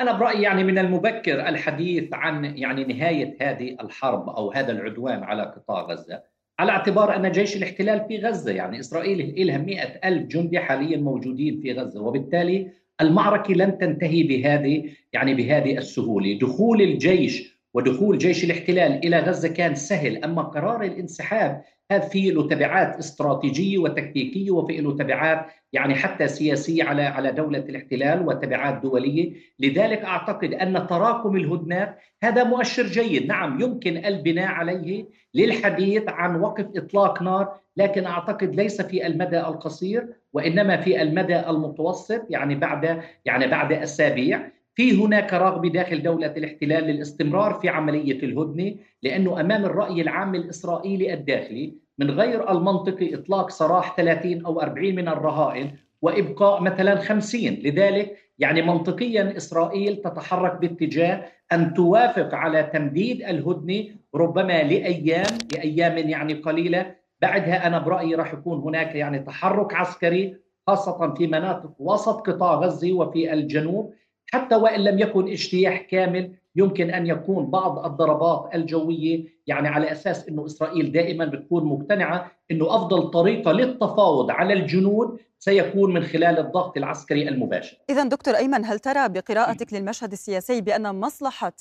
أنا 0.00 0.12
برأيي 0.12 0.42
يعني 0.42 0.64
من 0.64 0.78
المبكر 0.78 1.48
الحديث 1.48 2.08
عن 2.12 2.44
يعني 2.44 2.84
نهاية 2.84 3.36
هذه 3.40 3.76
الحرب 3.80 4.28
أو 4.28 4.52
هذا 4.52 4.72
العدوان 4.72 5.22
على 5.22 5.42
قطاع 5.42 5.82
غزة 5.82 6.22
على 6.58 6.72
اعتبار 6.72 7.16
أن 7.16 7.30
جيش 7.30 7.56
الاحتلال 7.56 8.04
في 8.08 8.18
غزة 8.18 8.52
يعني 8.52 8.80
إسرائيل 8.80 9.46
لها 9.46 9.58
مئة 9.58 10.08
ألف 10.08 10.26
جندي 10.26 10.58
حاليا 10.58 10.96
موجودين 10.96 11.60
في 11.60 11.72
غزة 11.72 12.02
وبالتالي 12.02 12.72
المعركة 13.00 13.54
لن 13.54 13.78
تنتهي 13.78 14.22
بهذه 14.22 14.90
يعني 15.12 15.34
بهذه 15.34 15.78
السهولة 15.78 16.38
دخول 16.38 16.82
الجيش 16.82 17.60
ودخول 17.74 18.18
جيش 18.18 18.44
الاحتلال 18.44 18.92
إلى 19.06 19.18
غزة 19.18 19.48
كان 19.48 19.74
سهل 19.74 20.24
أما 20.24 20.42
قرار 20.42 20.82
الانسحاب 20.82 21.62
هذا 21.90 22.08
فيه 22.08 22.32
له 22.32 22.48
تبعات 22.48 22.96
استراتيجيه 22.96 23.78
وتكتيكيه 23.78 24.50
وفيه 24.50 24.80
له 24.80 24.96
تبعات 24.96 25.46
يعني 25.72 25.94
حتى 25.94 26.28
سياسيه 26.28 26.84
على 26.84 27.02
على 27.02 27.32
دولة 27.32 27.58
الاحتلال 27.58 28.28
وتبعات 28.28 28.82
دولية، 28.82 29.32
لذلك 29.58 30.04
أعتقد 30.04 30.54
أن 30.54 30.86
تراكم 30.86 31.36
الهدنات 31.36 31.98
هذا 32.22 32.44
مؤشر 32.44 32.86
جيد، 32.86 33.26
نعم 33.26 33.60
يمكن 33.60 34.04
البناء 34.04 34.46
عليه 34.46 35.06
للحديث 35.34 36.08
عن 36.08 36.40
وقف 36.40 36.66
إطلاق 36.76 37.22
نار، 37.22 37.60
لكن 37.76 38.06
أعتقد 38.06 38.56
ليس 38.56 38.82
في 38.82 39.06
المدى 39.06 39.40
القصير 39.40 40.06
وإنما 40.32 40.76
في 40.76 41.02
المدى 41.02 41.40
المتوسط 41.40 42.26
يعني 42.30 42.54
بعد 42.54 43.02
يعني 43.24 43.46
بعد 43.46 43.72
أسابيع، 43.72 44.50
في 44.74 45.04
هناك 45.04 45.34
رغبة 45.34 45.68
داخل 45.68 46.02
دولة 46.02 46.26
الاحتلال 46.36 46.84
للاستمرار 46.84 47.54
في 47.54 47.68
عملية 47.68 48.22
الهدنة 48.22 48.74
لأنه 49.02 49.40
أمام 49.40 49.64
الرأي 49.64 50.00
العام 50.00 50.34
الإسرائيلي 50.34 51.14
الداخلي 51.14 51.74
من 51.98 52.10
غير 52.10 52.50
المنطقي 52.50 53.14
إطلاق 53.14 53.50
سراح 53.50 53.96
30 53.96 54.44
أو 54.46 54.60
40 54.60 54.94
من 54.94 55.08
الرهائن 55.08 55.70
وإبقاء 56.02 56.62
مثلا 56.62 56.96
50 56.96 57.42
لذلك 57.42 58.16
يعني 58.38 58.62
منطقيا 58.62 59.36
إسرائيل 59.36 59.96
تتحرك 59.96 60.60
باتجاه 60.60 61.24
أن 61.52 61.74
توافق 61.74 62.34
على 62.34 62.62
تمديد 62.62 63.22
الهدنة 63.22 63.84
ربما 64.14 64.62
لأيام 64.62 65.38
لأيام 65.52 65.98
يعني 65.98 66.34
قليلة. 66.34 66.94
بعدها 67.22 67.66
أنا 67.66 67.78
برأيي 67.78 68.14
راح 68.14 68.32
يكون 68.32 68.58
هناك 68.58 68.94
يعني 68.94 69.18
تحرك 69.18 69.74
عسكري 69.74 70.36
خاصة 70.66 71.14
في 71.14 71.26
مناطق 71.26 71.72
وسط 71.78 72.30
قطاع 72.30 72.54
غزة 72.54 72.92
وفي 72.92 73.32
الجنوب. 73.32 73.94
حتى 74.32 74.54
وإن 74.54 74.80
لم 74.80 74.98
يكن 74.98 75.28
اجتياح 75.28 75.82
كامل 75.82 76.34
يمكن 76.56 76.90
أن 76.90 77.06
يكون 77.06 77.50
بعض 77.50 77.84
الضربات 77.84 78.54
الجوية 78.54 79.24
يعني 79.46 79.68
على 79.68 79.92
أساس 79.92 80.28
إنه 80.28 80.46
إسرائيل 80.46 80.92
دائما 80.92 81.24
بتكون 81.24 81.64
مقتنعة 81.64 82.32
إنه 82.50 82.76
أفضل 82.76 83.10
طريقة 83.10 83.52
للتفاوض 83.52 84.30
على 84.30 84.54
الجنود 84.54 85.18
سيكون 85.38 85.94
من 85.94 86.02
خلال 86.02 86.38
الضغط 86.38 86.76
العسكري 86.76 87.28
المباشر. 87.28 87.76
اذا 87.90 88.04
دكتور 88.04 88.36
أيمن 88.36 88.64
هل 88.64 88.78
ترى 88.78 89.08
بقراءتك 89.08 89.72
للمشهد 89.72 90.12
السياسي 90.12 90.60
بأن 90.60 91.00
مصلحة 91.00 91.52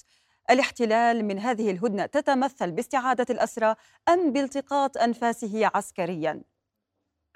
الاحتلال 0.50 1.26
من 1.26 1.40
هذه 1.40 1.72
الهدنة 1.72 2.06
تتمثل 2.06 2.72
باستعادة 2.72 3.26
الأسرى 3.30 3.76
أم 4.10 4.34
بالتقاط 4.34 4.98
أنفاسه 4.98 5.72
عسكريا؟ 5.74 6.42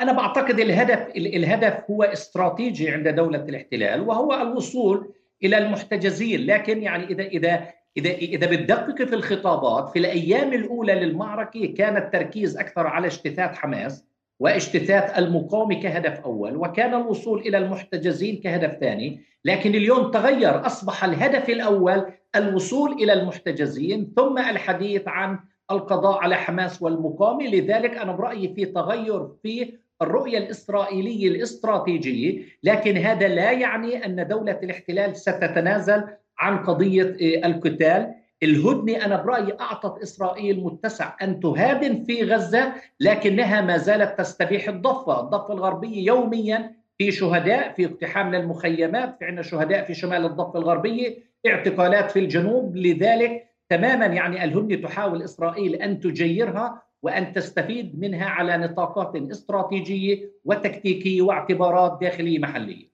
أنا 0.02 0.12
بعتقد 0.12 0.60
الهدف 0.60 1.16
الهدف 1.16 1.92
هو 1.92 2.04
استراتيجي 2.04 2.90
عند 2.90 3.08
دولة 3.08 3.44
الاحتلال 3.44 4.02
وهو 4.02 4.34
الوصول 4.34 5.14
إلى 5.44 5.58
المحتجزين. 5.58 6.46
لكن 6.46 6.84
يعني 6.84 7.04
إذا 7.04 7.24
إذا 7.24 7.68
إذا 7.98 8.10
إذا 8.10 8.48
بتدقق 8.48 9.04
في 9.04 9.16
الخطابات 9.16 9.90
في 9.90 10.00
الأيام 10.00 10.54
الأولى 10.54 10.94
للمعركة 10.94 11.66
كان 11.66 11.98
التركيز 11.98 12.58
أكثر 12.58 12.88
على 12.88 13.08
اجتثاث 13.08 13.56
حماس 13.56 14.06
واجتثاث 14.40 15.18
المقاومه 15.18 15.82
كهدف 15.82 16.20
أول 16.20 16.56
وكان 16.56 16.94
الوصول 16.94 17.40
إلى 17.40 17.58
المحتجزين 17.58 18.38
كهدف 18.38 18.78
ثاني. 18.80 19.22
لكن 19.46 19.76
اليوم 19.76 20.12
تغير 20.12 20.66
أصبح 20.66 21.04
الهدف 21.04 21.50
الأول 21.50 22.06
الوصول 22.36 22.92
إلى 22.94 23.14
المحتجزين 23.14 24.14
ثم 24.16 24.38
الحديث 24.38 25.02
عن 25.08 25.40
القضاء 25.72 26.18
على 26.18 26.36
حماس 26.36 26.82
والمقاومة. 26.82 27.46
لذلك 27.48 27.98
أنا 27.98 28.12
برأيي 28.12 28.54
في 28.54 28.66
تغير 28.66 29.28
في 29.44 29.74
الرؤية 30.04 30.38
الإسرائيلية 30.38 31.28
الاستراتيجية، 31.28 32.42
لكن 32.64 32.98
هذا 32.98 33.28
لا 33.28 33.52
يعني 33.52 34.06
أن 34.06 34.28
دولة 34.28 34.60
الاحتلال 34.64 35.18
ستتنازل 35.18 36.04
عن 36.40 36.58
قضية 36.58 37.04
آه، 37.04 37.48
القتال، 37.48 38.14
الهدنة 38.44 39.06
أنا 39.06 39.22
برأيي 39.24 39.54
أعطت 39.62 40.02
إسرائيل 40.02 40.64
متسع 40.64 41.16
أن 41.22 41.40
تهادن 41.40 42.04
في 42.04 42.24
غزة 42.24 42.74
لكنها 43.00 43.62
ما 43.62 43.78
زالت 43.78 44.20
تستبيح 44.20 44.70
الضفة، 44.70 45.20
الضفة 45.20 45.54
الغربية 45.54 46.06
يوميا 46.06 46.76
في 46.98 47.12
شهداء 47.12 47.74
في 47.74 47.86
اقتحام 47.86 48.36
للمخيمات، 48.36 49.16
في 49.20 49.26
عندنا 49.26 49.42
شهداء 49.42 49.84
في 49.84 49.94
شمال 49.94 50.26
الضفة 50.26 50.60
الغربية، 50.60 51.18
اعتقالات 51.48 52.12
في 52.12 52.20
الجنوب، 52.20 52.76
لذلك 52.76 53.46
تماما 53.70 54.06
يعني 54.06 54.44
الهدنة 54.44 54.76
تحاول 54.76 55.24
إسرائيل 55.24 55.76
أن 55.76 56.00
تجيرها. 56.00 56.82
وأن 57.04 57.34
تستفيد 57.34 58.00
منها 58.00 58.26
على 58.26 58.58
نطاقات 58.58 59.16
استراتيجية 59.16 60.32
وتكتيكية 60.46 61.22
واعتبارات 61.22 61.98
داخلية 62.02 62.40
محلية. 62.40 62.94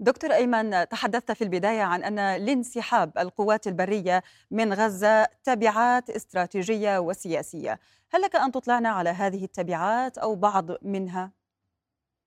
دكتور 0.00 0.32
أيمن 0.32 0.88
تحدثت 0.88 1.32
في 1.32 1.44
البداية 1.44 1.82
عن 1.82 2.04
أن 2.04 2.44
لانسحاب 2.44 3.12
القوات 3.18 3.66
البرية 3.66 4.22
من 4.50 4.72
غزة 4.72 5.26
تبعات 5.44 6.10
استراتيجية 6.10 6.98
وسياسية، 6.98 7.78
هل 8.10 8.20
لك 8.22 8.36
أن 8.36 8.52
تطلعنا 8.52 8.88
على 8.88 9.10
هذه 9.10 9.44
التبعات 9.44 10.18
أو 10.18 10.34
بعض 10.34 10.70
منها؟ 10.82 11.32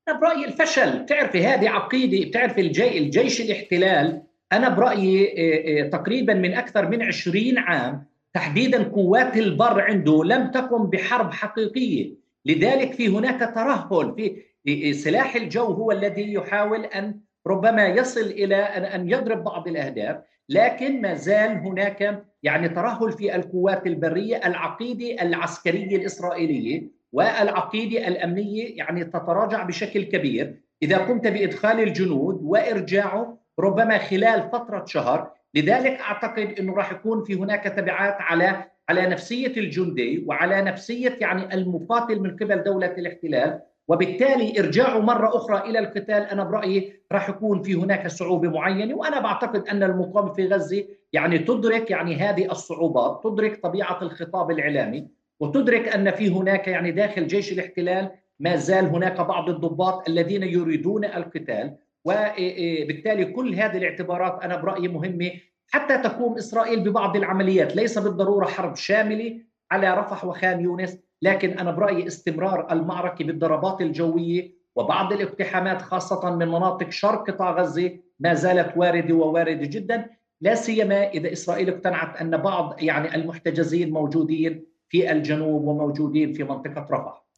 أنا 0.07 0.19
برأيي 0.19 0.45
الفشل، 0.45 1.00
بتعرفي 1.00 1.48
هذه 1.48 1.69
عقيدة، 1.69 2.29
بتعرفي 2.29 2.62
الجي 2.62 2.98
الجيش 2.98 3.41
الاحتلال 3.41 4.24
أنا 4.51 4.69
برأيي 4.69 5.27
آه، 5.27 5.86
آه، 5.86 5.89
تقريبا 5.89 6.33
من 6.33 6.53
أكثر 6.53 6.89
من 6.89 7.01
20 7.01 7.57
عام 7.57 8.09
تحديدا 8.33 8.83
قوات 8.83 9.38
البر 9.38 9.81
عنده 9.81 10.24
لم 10.24 10.51
تقم 10.51 10.89
بحرب 10.89 11.33
حقيقية. 11.33 12.13
لذلك 12.45 12.93
في 12.93 13.07
هناك 13.07 13.39
ترهل 13.55 14.15
في 14.63 14.93
سلاح 14.93 15.36
الجو 15.36 15.65
هو 15.65 15.91
الذي 15.91 16.33
يحاول 16.33 16.86
أن 16.86 17.19
ربما 17.48 17.88
يصل 17.88 18.21
إلى 18.21 18.55
ان 18.55 19.09
يضرب 19.09 19.43
بعض 19.43 19.67
الأهداف 19.67 20.17
لكن 20.50 21.01
ما 21.01 21.13
زال 21.13 21.51
هناك 21.51 22.24
يعني 22.43 22.69
ترهل 22.69 23.12
في 23.12 23.36
القوات 23.36 23.88
البرية 23.88 24.36
العقيدة 24.45 25.21
العسكرية 25.21 25.95
الإسرائيلية 25.98 26.88
والعقيدة 27.12 28.07
الأمنية 28.07 28.77
يعني 28.77 29.03
تتراجع 29.03 29.63
بشكل 29.63 30.03
كبير. 30.03 30.55
إذا 30.83 30.98
قمت 30.98 31.27
بإدخال 31.27 31.79
الجنود 31.79 32.39
وإرجاعه 32.43 33.38
ربما 33.59 33.98
خلال 33.98 34.50
فترة 34.50 34.86
شهر 34.86 35.31
لذلك 35.56 36.00
أعتقد 36.00 36.60
إنه 36.60 36.75
راح 36.75 36.91
يكون 36.91 37.24
في 37.24 37.36
هناك 37.36 37.63
تبعات 37.63 38.15
على 38.20 38.65
على 38.89 39.06
نفسية 39.06 39.58
الجندي 39.58 40.24
وعلى 40.27 40.62
نفسية 40.62 41.18
يعني 41.22 41.53
المقاتل 41.53 42.20
من 42.20 42.36
قبل 42.36 42.63
دولة 42.63 42.91
الاحتلال. 42.91 43.60
وبالتالي 43.88 44.60
ارجاعه 44.60 45.00
مرة 45.00 45.38
أخرى 45.38 45.70
إلى 45.70 45.79
القتال 45.79 46.24
أنا 46.24 46.44
برأيي 46.44 47.03
راح 47.12 47.29
يكون 47.29 47.62
في 47.62 47.74
هناك 47.74 48.08
صعوبة 48.08 48.50
معينة. 48.50 48.96
وأنا 48.96 49.20
بعتقد 49.20 49.68
أن 49.68 49.84
المقاومة 49.84 50.34
في 50.34 50.48
غزة 50.48 50.86
يعني 51.13 51.38
تدرك 51.38 51.91
يعني 51.91 52.15
هذه 52.15 52.51
الصعوبات، 52.51 53.22
تدرك 53.24 53.63
طبيعة 53.63 54.01
الخطاب 54.01 54.51
الإعلامي 54.51 55.08
وتدرك 55.39 55.88
أن 55.88 56.12
في 56.12 56.29
هناك 56.29 56.68
يعني 56.68 56.91
داخل 56.91 57.27
جيش 57.27 57.51
الاحتلال 57.51 58.12
ما 58.39 58.56
زال 58.56 58.86
هناك 58.86 59.22
بعض 59.22 59.50
الضباط 59.50 60.10
الذين 60.10 60.44
يريدون 60.44 61.06
القتال. 61.06 61.75
وبالتالي 62.06 63.25
كل 63.25 63.56
هذه 63.56 63.77
الاعتبارات 63.77 64.44
أنا 64.44 64.56
برأيي 64.56 64.88
مهمة 64.88 65.32
حتى 65.68 65.98
تقوم 65.98 66.38
إسرائيل 66.38 66.79
ببعض 66.89 67.15
العمليات 67.15 67.75
ليس 67.75 67.98
بالضرورة 67.98 68.46
حرب 68.46 68.75
شاملة 68.75 69.41
على 69.72 69.94
رفح 69.94 70.25
وخان 70.25 70.60
يونس 70.62 70.98
لكن 71.22 71.50
أنا 71.50 71.72
برأيي 71.72 72.08
استمرار 72.08 72.72
المعركة 72.72 73.25
بالضربات 73.25 73.82
الجوية 73.82 74.60
وبعض 74.75 75.13
الاقتحامات 75.13 75.82
خاصة 75.82 76.36
من 76.36 76.48
مناطق 76.48 76.89
شرق 76.89 77.32
قطاع 77.32 77.51
غزة 77.51 78.00
ما 78.20 78.34
زالت 78.34 78.77
واردة 78.77 79.15
وواردة 79.15 79.65
جدا 79.65 80.10
لا 80.41 80.56
سيما 80.56 81.08
إذا 81.08 81.32
إسرائيل 81.32 81.70
اقتنعت 81.70 82.22
أن 82.22 82.38
بعض 82.38 82.75
يعني 82.84 83.15
المحتجزين 83.15 83.91
موجودين 83.91 84.65
في 84.89 85.12
الجنوب 85.12 85.68
وموجودين 85.68 86.34
في 86.34 86.44
منطقة 86.44 86.88
رفح. 86.91 87.28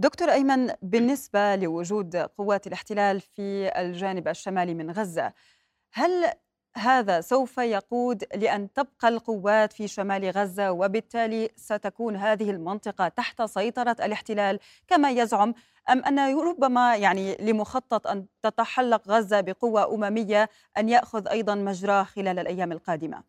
دكتور 0.00 0.30
أيمن 0.30 0.70
بالنسبة 0.82 1.56
لوجود 1.56 2.16
قوات 2.16 2.66
الاحتلال 2.66 3.20
في 3.20 3.72
الجانب 3.80 4.28
الشمالي 4.28 4.74
من 4.74 4.90
غزة 4.90 5.32
هل 5.92 6.32
هذا 6.76 7.20
سوف 7.20 7.58
يقود 7.58 8.24
لأن 8.34 8.72
تبقى 8.72 9.08
القوات 9.08 9.72
في 9.72 9.88
شمال 9.88 10.30
غزة 10.30 10.72
وبالتالي 10.72 11.48
ستكون 11.56 12.16
هذه 12.16 12.50
المنطقة 12.50 13.08
تحت 13.08 13.42
سيطرة 13.42 13.96
الاحتلال 14.02 14.58
كما 14.88 15.10
يزعم 15.10 15.54
أم 15.90 16.04
أن 16.04 16.38
ربما 16.38 16.96
يعني 16.96 17.36
لمخطط 17.40 18.06
أن 18.06 18.26
تتحلق 18.42 19.08
غزة 19.08 19.40
بقوة 19.40 19.94
أممية 19.94 20.48
أن 20.78 20.88
يأخذ 20.88 21.28
أيضا 21.28 21.54
مجراه 21.54 22.02
خلال 22.02 22.38
الأيام 22.38 22.72
القادمة؟ 22.72 23.22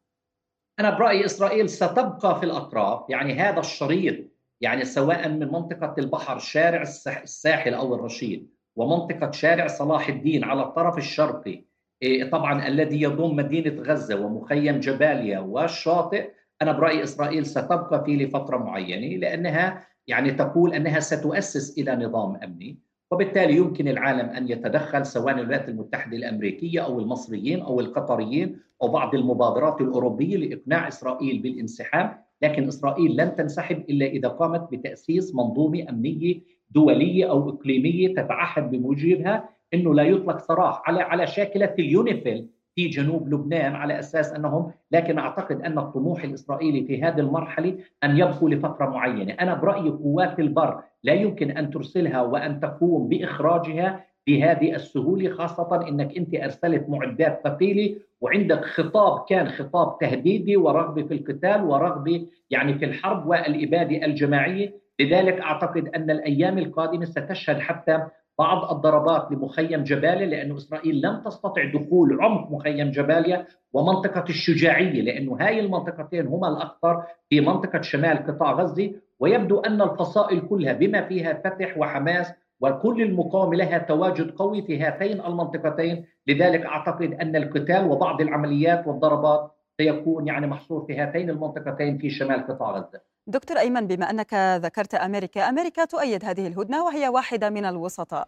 أنا 0.80 0.98
برايي 0.98 1.26
إسرائيل 1.26 1.70
ستبقى 1.70 2.40
في 2.40 2.46
الاطراف 2.46 3.10
يعني 3.10 3.34
هذا 3.34 3.60
الشريط 3.60 4.39
يعني 4.62 4.86
سواء 4.86 5.30
من 5.30 5.40
منطقة 5.40 5.96
البحر 5.98 6.40
شارع 6.40 6.82
الساحل 7.08 7.74
أو 7.74 7.96
الرشيد 7.96 8.50
ومنطقة 8.76 9.32
شارع 9.32 9.68
صلاح 9.68 10.10
الدين 10.10 10.44
على 10.44 10.62
الطرف 10.62 10.98
الشرقي 10.98 11.64
إيه، 12.02 12.30
طبعا 12.30 12.68
الذي 12.68 13.02
يضم 13.02 13.36
مدينة 13.36 13.82
غزة 13.82 14.16
ومخيم 14.26 14.80
جباليا 14.80 15.40
والشاطئ 15.40 16.32
أنا 16.62 16.72
برايي 16.72 17.04
إسرائيل 17.04 17.46
ستبقى 17.46 18.04
فيه 18.06 18.26
لفترة 18.26 18.58
معينة 18.58 19.18
لأنها 19.18 19.88
يعني 20.08 20.32
تقول 20.32 20.74
أنها 20.74 21.00
ستؤسس 21.00 21.78
إلى 21.78 21.96
نظام 21.96 22.36
أمني 22.36 22.80
وبالتالي 23.12 23.56
يمكن 23.56 23.88
العالم 23.88 24.30
أن 24.30 24.50
يتدخل 24.50 25.06
سواء 25.06 25.34
الولايات 25.36 25.70
المتحدة 25.70 26.18
الأمريكية 26.18 26.80
أو 26.86 27.00
المصريين 27.00 27.62
أو 27.62 27.80
القطريين 27.80 28.60
أو 28.82 28.88
بعض 28.88 29.16
المبادرات 29.16 29.82
الأوروبية 29.82 30.38
لإقناع 30.38 30.88
إسرائيل 30.88 31.42
بالانسحاب، 31.42 32.24
لكن 32.42 32.68
إسرائيل 32.68 33.18
لن 33.18 33.36
تنسحب 33.36 33.84
إلا 33.90 34.06
إذا 34.06 34.28
قامت 34.28 34.72
بتأسيس 34.72 35.36
منظومة 35.36 35.90
أمنية 35.90 36.42
دولية 36.72 37.30
أو 37.30 37.50
إقليمية 37.50 38.14
تتعهد 38.14 38.72
بموجبها 38.72 39.50
إنه 39.74 39.96
لا 39.96 40.04
يطلق 40.04 40.38
سراح 40.38 40.82
على 40.86 41.02
على 41.02 41.28
شاكلة 41.28 41.74
اليونيفيل 41.80 42.48
في 42.76 42.88
جنوب 42.88 43.34
لبنان 43.34 43.76
على 43.76 44.00
أساس 44.00 44.34
أنهم 44.34 44.72
لكن 44.92 45.18
أعتقد 45.18 45.62
أن 45.62 45.80
الطموح 45.80 46.24
الإسرائيلي 46.24 46.86
في 46.86 47.04
هذه 47.04 47.20
المرحلة 47.20 47.78
أن 48.04 48.18
يبقوا 48.18 48.50
لفترة 48.50 48.86
معينة، 48.86 49.34
أنا 49.34 49.54
برأيي 49.54 49.90
قوات 49.90 50.40
البر 50.40 50.82
لا 51.04 51.14
يمكن 51.14 51.52
أن 51.52 51.72
ترسلها 51.72 52.22
وأن 52.22 52.60
تقوم 52.60 53.08
بإخراجها 53.08 54.06
بهذه 54.30 54.76
السهولة 54.76 55.30
خاصة 55.30 55.88
إنك 55.88 56.18
أنت 56.18 56.36
أرسلت 56.36 56.90
معدات 56.90 57.42
ثقيلة 57.44 57.96
وعندك 58.22 58.66
خطاب 58.66 59.26
كان 59.30 59.48
خطاب 59.48 59.98
تهديدي 60.02 60.58
ورغبة 60.58 61.04
في 61.04 61.14
القتال 61.14 61.64
ورغبة 61.64 62.28
يعني 62.50 62.74
في 62.74 62.86
الحرب 62.86 63.28
والإبادة 63.28 64.06
الجماعية، 64.06 64.74
لذلك 65.00 65.42
أعتقد 65.42 65.88
أن 65.88 66.12
الأيام 66.12 66.58
القادمة 66.58 67.06
ستشهد 67.06 67.60
حتى 67.60 68.00
بعض 68.40 68.72
الضربات 68.76 69.32
لمخيم 69.32 69.84
جباليا 69.84 70.26
لأن 70.26 70.56
إسرائيل 70.56 71.02
لم 71.06 71.22
تستطع 71.26 71.72
دخول 71.74 72.22
عمق 72.22 72.52
مخيم 72.52 72.92
جباليا 72.92 73.46
ومنطقة 73.74 74.24
الشجاعية 74.30 75.02
لأنه 75.02 75.38
هاي 75.40 75.60
المنطقتين 75.60 76.28
هما 76.28 76.48
الأخطر 76.48 77.04
في 77.30 77.42
منطقة 77.42 77.82
شمال 77.82 78.18
قطاع 78.28 78.52
غزة. 78.52 78.92
ويبدو 79.20 79.60
أن 79.60 79.82
الفصائل 79.82 80.40
كلها 80.40 80.74
بما 80.74 81.02
فيها 81.02 81.34
فتح 81.34 81.78
وحماس 81.78 82.34
وكل 82.62 83.02
المقاومة 83.02 83.56
لها 83.56 83.78
تواجد 83.78 84.32
قوي 84.32 84.62
في 84.62 84.84
هاتين 84.84 85.22
المنطقتين. 85.22 86.06
لذلك 86.28 86.66
أعتقد 86.66 87.14
أن 87.14 87.36
القتال 87.36 87.86
وبعض 87.86 88.22
العمليات 88.22 88.88
والضربات 88.88 89.52
سيكون 89.78 90.28
يعني 90.28 90.48
محصور 90.48 90.86
في 90.86 90.98
هاتين 90.98 91.30
المنطقتين 91.30 91.98
في 91.98 92.10
شمال 92.10 92.48
قطاع 92.48 92.72
غزة. 92.72 93.02
دكتور 93.28 93.58
أيمن 93.60 93.88
بما 93.88 94.10
أنك 94.10 94.34
ذكرت 94.34 94.96
أمريكا 94.96 95.50
أمريكا 95.50 95.86
تؤيد 95.86 96.26
هذه 96.26 96.48
الهدنة 96.48 96.84
وهي 96.84 97.08
واحدة 97.08 97.50
من 97.50 97.66
الوسطاء. 97.66 98.28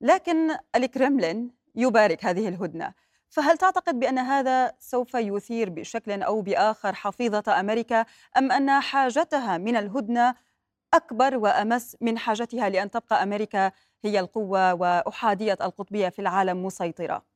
لكن 0.00 0.50
الكرملين 0.76 1.50
يبارك 1.74 2.24
هذه 2.24 2.48
الهدنة. 2.48 2.92
فهل 3.28 3.58
تعتقد 3.58 4.00
بأن 4.00 4.18
هذا 4.18 4.72
سوف 4.78 5.14
يثير 5.14 5.70
بشكل 5.70 6.22
أو 6.22 6.40
بآخر 6.42 6.94
حفيظة 6.94 7.60
أمريكا 7.60 8.04
أم 8.38 8.52
أن 8.52 8.80
حاجتها 8.80 9.58
من 9.58 9.76
الهدنة 9.76 10.34
أكبر 10.94 11.36
وأمس 11.36 11.96
من 12.00 12.18
حاجتها 12.18 12.68
لأن 12.68 12.90
تبقى 12.90 13.22
أمريكا 13.22 13.72
هي 14.04 14.20
القوة 14.20 14.74
وأحادية 14.74 15.52
القطبية 15.62 16.08
في 16.08 16.18
العالم 16.18 16.66
مسيطرة؟ 16.66 17.26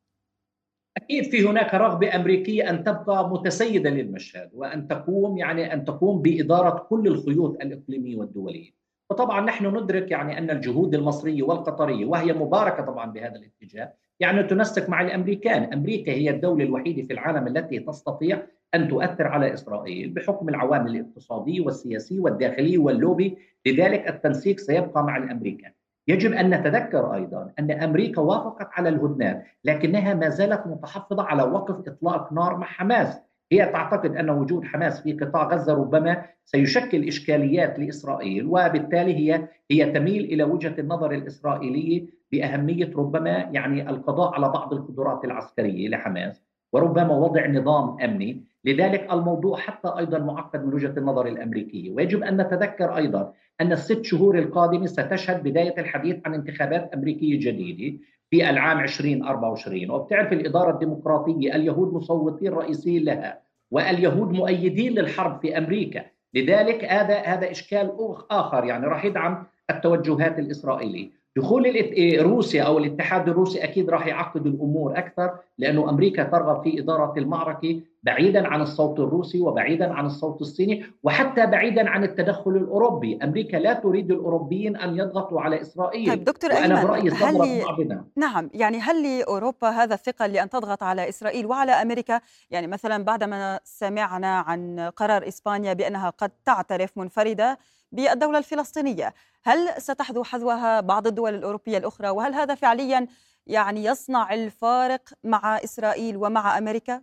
أكيد 0.96 1.24
في 1.30 1.46
هناك 1.48 1.74
رغبة 1.74 2.16
أمريكية 2.16 2.70
أن 2.70 2.84
تبقى 2.84 3.28
متسيدة 3.30 3.90
للمشهد 3.90 4.50
وأن 4.54 4.88
تقوم 4.88 5.38
يعني 5.38 5.72
أن 5.72 5.84
تقوم 5.84 6.22
بإدارة 6.22 6.78
كل 6.90 7.06
الخيوط 7.06 7.60
الإقليمية 7.62 8.16
والدولية. 8.16 8.70
وطبعا 9.10 9.40
نحن 9.40 9.66
ندرك 9.66 10.10
يعني 10.10 10.38
أن 10.38 10.50
الجهود 10.50 10.94
المصرية 10.94 11.42
والقطرية 11.42 12.06
وهي 12.06 12.32
مباركة 12.32 12.82
طبعا 12.82 13.12
بهذا 13.12 13.36
الاتجاه 13.36 13.92
يعني 14.20 14.42
تنسق 14.42 14.88
مع 14.88 15.00
الأمريكان، 15.00 15.72
أمريكا 15.72 16.12
هي 16.12 16.30
الدولة 16.30 16.64
الوحيدة 16.64 17.02
في 17.02 17.12
العالم 17.12 17.46
التي 17.46 17.78
تستطيع 17.78 18.42
أن 18.74 18.88
تؤثر 18.88 19.26
على 19.26 19.54
إسرائيل 19.54 20.10
بحكم 20.10 20.48
العوامل 20.48 20.96
الاقتصادية 20.96 21.60
والسياسية 21.60 22.20
والداخلية 22.20 22.78
واللوبي، 22.78 23.38
لذلك 23.66 24.08
التنسيق 24.08 24.58
سيبقى 24.58 25.04
مع 25.04 25.16
الأمريكان. 25.16 25.72
يجب 26.08 26.32
أن 26.32 26.50
نتذكر 26.54 27.14
أيضا 27.14 27.52
أن 27.58 27.70
أمريكا 27.70 28.20
وافقت 28.20 28.68
على 28.72 28.88
الهدنات 28.88 29.44
لكنها 29.64 30.14
ما 30.14 30.28
زالت 30.28 30.66
متحفظة 30.66 31.22
على 31.22 31.42
وقف 31.42 31.88
إطلاق 31.88 32.32
نار 32.32 32.56
مع 32.56 32.66
حماس. 32.66 33.20
هي 33.52 33.66
تعتقد 33.66 34.16
أن 34.16 34.30
وجود 34.30 34.64
حماس 34.64 35.00
في 35.00 35.12
قطاع 35.12 35.48
غزة 35.54 35.74
ربما 35.74 36.24
سيشكل 36.44 37.08
إشكاليات 37.08 37.78
لإسرائيل 37.78 38.46
وبالتالي 38.46 39.14
هي 39.14 39.48
هي 39.70 39.92
تميل 39.92 40.24
إلى 40.24 40.42
وجهة 40.42 40.74
النظر 40.78 41.12
الاسرائيليه 41.12 42.06
بأهمية 42.32 42.90
ربما 42.96 43.30
يعني 43.30 43.90
القضاء 43.90 44.34
على 44.34 44.48
بعض 44.48 44.72
القدرات 44.72 45.24
العسكرية 45.24 45.88
لحماس 45.88 46.42
وربما 46.72 47.14
وضع 47.14 47.46
نظام 47.46 48.00
أمني. 48.00 48.44
لذلك 48.64 49.12
الموضوع 49.12 49.58
حتى 49.58 49.88
أيضا 49.98 50.18
معقد 50.18 50.64
من 50.64 50.74
وجهة 50.74 50.94
النظر 50.96 51.26
الأمريكية. 51.26 51.90
ويجب 51.90 52.22
أن 52.22 52.40
نتذكر 52.40 52.96
أيضا 52.96 53.32
أن 53.60 53.72
الست 53.72 54.04
شهور 54.04 54.38
القادمة 54.38 54.86
ستشهد 54.86 55.42
بداية 55.42 55.80
الحديث 55.80 56.16
عن 56.26 56.34
انتخابات 56.34 56.94
أمريكية 56.94 57.38
جديدة. 57.40 57.98
في 58.30 58.50
العام 58.50 58.80
2024 58.80 59.90
وبتعرف 59.90 60.32
الإدارة 60.32 60.70
الديمقراطية 60.70 61.54
اليهود 61.56 61.92
مصوتين 61.94 62.52
رئيسيين 62.52 63.04
لها 63.04 63.42
واليهود 63.70 64.32
مؤيدين 64.32 64.92
للحرب 64.92 65.40
في 65.40 65.58
أمريكا. 65.58 66.04
لذلك 66.34 66.84
هذا 66.84 67.18
هذا 67.18 67.50
إشكال 67.50 67.92
آخر 68.30 68.64
يعني 68.64 68.86
راح 68.86 69.04
يدعم 69.04 69.46
التوجهات 69.70 70.38
الإسرائيلية. 70.38 71.19
دخول 71.36 71.64
إيه، 71.64 72.22
روسيا 72.22 72.62
أو 72.62 72.78
الاتحاد 72.78 73.28
الروسي 73.28 73.64
أكيد 73.64 73.90
راح 73.90 74.06
يعقد 74.06 74.46
الأمور 74.46 74.98
أكثر 74.98 75.38
لأنه 75.58 75.90
أمريكا 75.90 76.24
ترغب 76.24 76.62
في 76.62 76.80
إدارة 76.80 77.14
المعركة 77.18 77.80
بعيدا 78.02 78.48
عن 78.48 78.60
الصوت 78.60 79.00
الروسي 79.00 79.40
وبعيدا 79.40 79.92
عن 79.92 80.06
الصوت 80.06 80.40
الصيني 80.40 80.84
وحتى 81.02 81.46
بعيدا 81.46 81.88
عن 81.88 82.04
التدخل 82.04 82.50
الأوروبي، 82.50 83.18
أمريكا 83.22 83.56
لا 83.56 83.72
تريد 83.72 84.10
الأوروبيين 84.10 84.76
أن 84.76 84.98
يضغطوا 84.98 85.40
على 85.40 85.60
إسرائيل. 85.60 86.10
طيب 86.10 86.24
دكتور 86.24 86.50
وأنا 86.52 86.84
برأيي 86.84 87.10
هل 87.10 88.04
نعم 88.16 88.50
يعني 88.54 88.78
هل 88.78 89.18
لأوروبا 89.18 89.68
هذا 89.68 89.94
الثقل 89.94 90.32
لأن 90.32 90.50
تضغط 90.50 90.82
على 90.82 91.08
إسرائيل 91.08 91.46
وعلى 91.46 91.72
أمريكا؟ 91.72 92.20
يعني 92.50 92.66
مثلا 92.66 93.04
بعدما 93.04 93.60
سمعنا 93.64 94.38
عن 94.40 94.90
قرار 94.96 95.28
إسبانيا 95.28 95.72
بأنها 95.72 96.10
قد 96.10 96.30
تعترف 96.44 96.98
منفردة 96.98 97.58
بالدولة 97.92 98.38
الفلسطينية 98.38 99.14
هل 99.44 99.68
ستحذو 99.78 100.24
حذوها 100.24 100.80
بعض 100.80 101.06
الدول 101.06 101.34
الأوروبية 101.34 101.78
الأخرى 101.78 102.08
وهل 102.08 102.34
هذا 102.34 102.54
فعليا 102.54 103.06
يعني 103.46 103.84
يصنع 103.84 104.34
الفارق 104.34 105.08
مع 105.24 105.56
إسرائيل 105.56 106.16
ومع 106.16 106.58
أمريكا؟ 106.58 107.02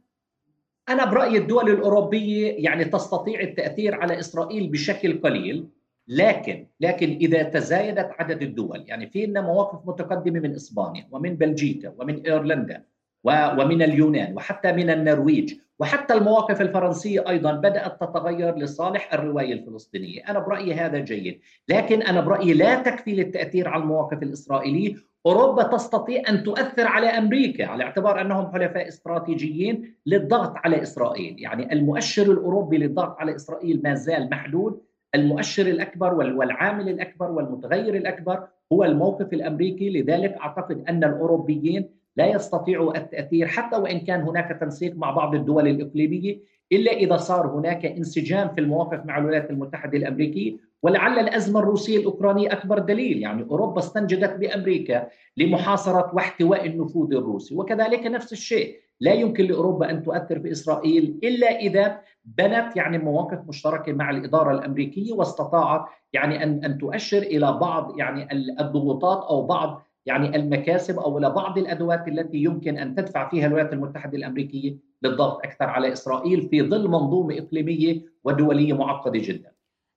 أنا 0.89 1.05
برأيي 1.05 1.37
الدول 1.37 1.69
الأوروبية 1.69 2.63
يعني 2.63 2.85
تستطيع 2.85 3.39
التأثير 3.39 3.95
على 3.95 4.19
إسرائيل 4.19 4.67
بشكل 4.69 5.21
قليل 5.21 5.69
لكن 6.07 6.67
لكن 6.79 7.09
إذا 7.09 7.43
تزايدت 7.43 8.09
عدد 8.19 8.41
الدول 8.41 8.83
يعني 8.87 9.09
في 9.09 9.25
لنا 9.25 9.41
مواقف 9.41 9.87
متقدمة 9.87 10.39
من 10.39 10.55
إسبانيا 10.55 11.07
ومن 11.11 11.35
بلجيكا 11.35 11.93
ومن 11.97 12.25
إيرلندا 12.25 12.83
ومن 13.27 13.81
اليونان 13.81 14.33
وحتى 14.35 14.71
من 14.71 14.89
النرويج 14.89 15.53
وحتى 15.79 16.13
المواقف 16.13 16.61
الفرنسية 16.61 17.29
أيضا 17.29 17.51
بدأت 17.51 18.01
تتغير 18.01 18.55
لصالح 18.55 19.13
الرواية 19.13 19.53
الفلسطينية 19.53 20.21
أنا 20.29 20.39
برأيي 20.39 20.73
هذا 20.73 20.99
جيد 20.99 21.39
لكن 21.69 22.01
أنا 22.01 22.21
برأيي 22.21 22.53
لا 22.53 22.75
تكفي 22.75 23.15
للتأثير 23.15 23.67
على 23.67 23.83
المواقف 23.83 24.23
الإسرائيلية. 24.23 24.95
أوروبا 25.25 25.63
تستطيع 25.63 26.21
أن 26.29 26.43
تؤثر 26.43 26.87
على 26.87 27.07
أمريكا 27.07 27.65
على 27.65 27.83
اعتبار 27.83 28.21
أنهم 28.21 28.51
حلفاء 28.51 28.87
استراتيجيين 28.87 29.93
للضغط 30.05 30.53
على 30.55 30.81
إسرائيل، 30.81 31.35
يعني 31.39 31.73
المؤشر 31.73 32.31
الأوروبي 32.31 32.77
للضغط 32.77 33.19
على 33.19 33.35
إسرائيل 33.35 33.81
ما 33.83 33.93
زال 33.93 34.29
محدود، 34.29 34.81
المؤشر 35.15 35.67
الأكبر 35.67 36.13
والعامل 36.13 36.89
الأكبر 36.89 37.31
والمتغير 37.31 37.95
الأكبر 37.95 38.47
هو 38.73 38.83
الموقف 38.83 39.33
الأمريكي، 39.33 39.89
لذلك 39.89 40.37
أعتقد 40.37 40.83
أن 40.89 41.03
الأوروبيين 41.03 41.89
لا 42.17 42.25
يستطيعوا 42.25 42.97
التأثير 42.97 43.47
حتى 43.47 43.77
وإن 43.77 43.99
كان 43.99 44.21
هناك 44.21 44.57
تنسيق 44.59 44.95
مع 44.95 45.11
بعض 45.11 45.35
الدول 45.35 45.67
الإقليمية 45.67 46.39
إلا 46.71 46.91
إذا 46.91 47.17
صار 47.17 47.47
هناك 47.47 47.85
انسجام 47.85 48.49
في 48.49 48.61
المواقف 48.61 49.05
مع 49.05 49.17
الولايات 49.17 49.49
المتحدة 49.49 49.97
الأمريكية 49.97 50.57
ولعل 50.83 51.19
الأزمة 51.19 51.59
الروسية 51.59 51.97
الأوكرانية 51.97 52.51
أكبر 52.51 52.79
دليل. 52.79 53.21
يعني 53.21 53.43
أوروبا 53.43 53.79
استنجدت 53.79 54.35
بأمريكا 54.35 55.07
لمحاصرة 55.37 56.11
واحتواء 56.13 56.65
النفوذ 56.65 57.13
الروسي. 57.13 57.55
وكذلك 57.55 58.05
نفس 58.05 58.31
الشيء 58.33 58.75
لا 58.99 59.13
يمكن 59.13 59.45
لأوروبا 59.45 59.89
أن 59.89 60.03
تؤثر 60.03 60.39
في 60.39 60.51
اسرائيل 60.51 61.19
إلا 61.23 61.47
إذا 61.59 61.99
بنت 62.25 62.75
يعني 62.75 62.97
مواقف 62.97 63.39
مشتركة 63.47 63.93
مع 63.93 64.09
الإدارة 64.09 64.51
الأمريكية 64.51 65.13
واستطاعت 65.13 65.85
يعني 66.13 66.43
أن 66.43 66.65
أن 66.65 66.77
تؤشر 66.77 67.17
إلى 67.17 67.57
بعض 67.61 67.99
يعني 67.99 68.27
الضغوطات 68.59 69.23
أو 69.23 69.45
بعض 69.45 69.86
يعني 70.07 70.35
المكاسب 70.35 70.99
أو 70.99 71.17
إلى 71.17 71.29
بعض 71.29 71.57
الأدوات 71.57 72.07
التي 72.07 72.37
يمكن 72.37 72.77
أن 72.77 72.95
تدفع 72.95 73.29
فيها 73.29 73.47
الولايات 73.47 73.73
المتحدة 73.73 74.17
الأمريكية 74.17 74.77
للضغط 75.01 75.45
أكثر 75.45 75.65
على 75.65 75.93
إسرائيل 75.93 76.49
في 76.49 76.61
ظل 76.69 76.87
منظومة 76.87 77.37
إقليمية 77.37 78.01
ودولية 78.23 78.73
معقدة 78.73 79.19
جدا. 79.19 79.51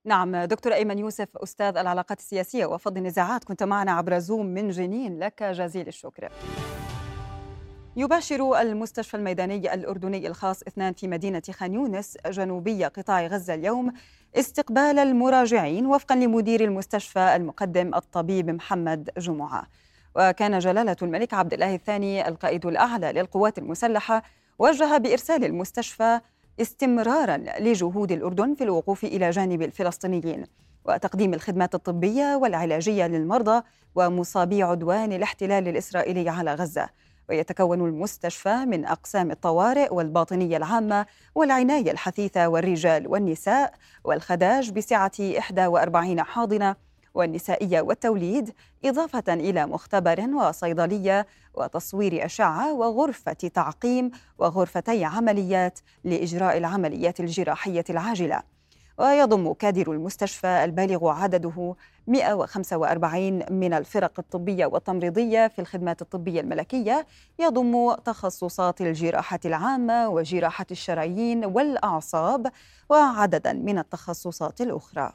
نعم 0.04 0.36
دكتور 0.36 0.74
أيمن 0.74 0.98
يوسف 0.98 1.36
أستاذ 1.36 1.76
العلاقات 1.76 2.18
السياسية 2.18 2.66
وفض 2.66 2.96
النزاعات 2.96 3.44
كنت 3.44 3.62
معنا 3.62 3.92
عبر 3.92 4.18
زوم 4.18 4.46
من 4.46 4.68
جنين 4.68 5.18
لك 5.18 5.42
جزيل 5.42 5.88
الشكر. 5.88 6.28
يباشر 7.96 8.60
المستشفى 8.60 9.16
الميداني 9.16 9.74
الأردني 9.74 10.26
الخاص 10.26 10.62
اثنان 10.62 10.92
في 10.92 11.08
مدينة 11.08 11.42
خان 11.50 11.74
يونس 11.74 12.16
جنوبي 12.26 12.84
قطاع 12.84 13.26
غزة 13.26 13.54
اليوم 13.54 13.92
استقبال 14.34 14.98
المراجعين 14.98 15.86
وفقا 15.86 16.16
لمدير 16.16 16.64
المستشفى 16.64 17.36
المقدم 17.36 17.94
الطبيب 17.94 18.50
محمد 18.50 19.10
جمعة 19.18 19.66
وكان 20.16 20.58
جلالة 20.58 20.96
الملك 21.02 21.34
عبد 21.34 21.52
الله 21.52 21.74
الثاني 21.74 22.28
القائد 22.28 22.66
الأعلى 22.66 23.12
للقوات 23.12 23.58
المسلحة 23.58 24.22
وجه 24.58 24.96
بإرسال 24.96 25.44
المستشفى 25.44 26.20
استمرارا 26.60 27.36
لجهود 27.36 28.12
الأردن 28.12 28.54
في 28.54 28.64
الوقوف 28.64 29.04
إلى 29.04 29.30
جانب 29.30 29.62
الفلسطينيين 29.62 30.44
وتقديم 30.84 31.34
الخدمات 31.34 31.74
الطبية 31.74 32.36
والعلاجية 32.36 33.06
للمرضى 33.06 33.62
ومصابي 33.94 34.62
عدوان 34.62 35.12
الاحتلال 35.12 35.68
الإسرائيلي 35.68 36.28
على 36.28 36.54
غزة. 36.54 36.88
ويتكون 37.28 37.80
المستشفى 37.80 38.54
من 38.54 38.86
أقسام 38.86 39.30
الطوارئ 39.30 39.94
والباطنية 39.94 40.56
العامة 40.56 41.06
والعناية 41.34 41.90
الحثيثة 41.90 42.48
والرجال 42.48 43.08
والنساء 43.08 43.72
والخداج 44.04 44.70
بسعة 44.70 45.12
41 45.18 46.22
حاضنة 46.22 46.76
والنسائية 47.14 47.80
والتوليد 47.80 48.54
إضافة 48.84 49.24
إلى 49.28 49.66
مختبر 49.66 50.20
وصيدلية 50.34 51.26
وتصوير 51.54 52.24
أشعة 52.24 52.72
وغرفة 52.72 53.32
تعقيم 53.32 54.10
وغرفتي 54.38 55.04
عمليات 55.04 55.78
لإجراء 56.04 56.58
العمليات 56.58 57.20
الجراحية 57.20 57.84
العاجلة. 57.90 58.42
ويضم 58.98 59.52
كادر 59.52 59.92
المستشفى 59.92 60.64
البالغ 60.64 61.08
عدده 61.08 61.74
145 62.06 63.42
من 63.50 63.72
الفرق 63.72 64.12
الطبية 64.18 64.66
والتمريضية 64.66 65.48
في 65.48 65.58
الخدمات 65.58 66.02
الطبية 66.02 66.40
الملكية. 66.40 67.06
يضم 67.38 67.94
تخصصات 67.94 68.80
الجراحة 68.80 69.40
العامة 69.44 70.08
وجراحة 70.08 70.66
الشرايين 70.70 71.44
والأعصاب 71.44 72.52
وعددا 72.90 73.52
من 73.52 73.78
التخصصات 73.78 74.60
الأخرى. 74.60 75.12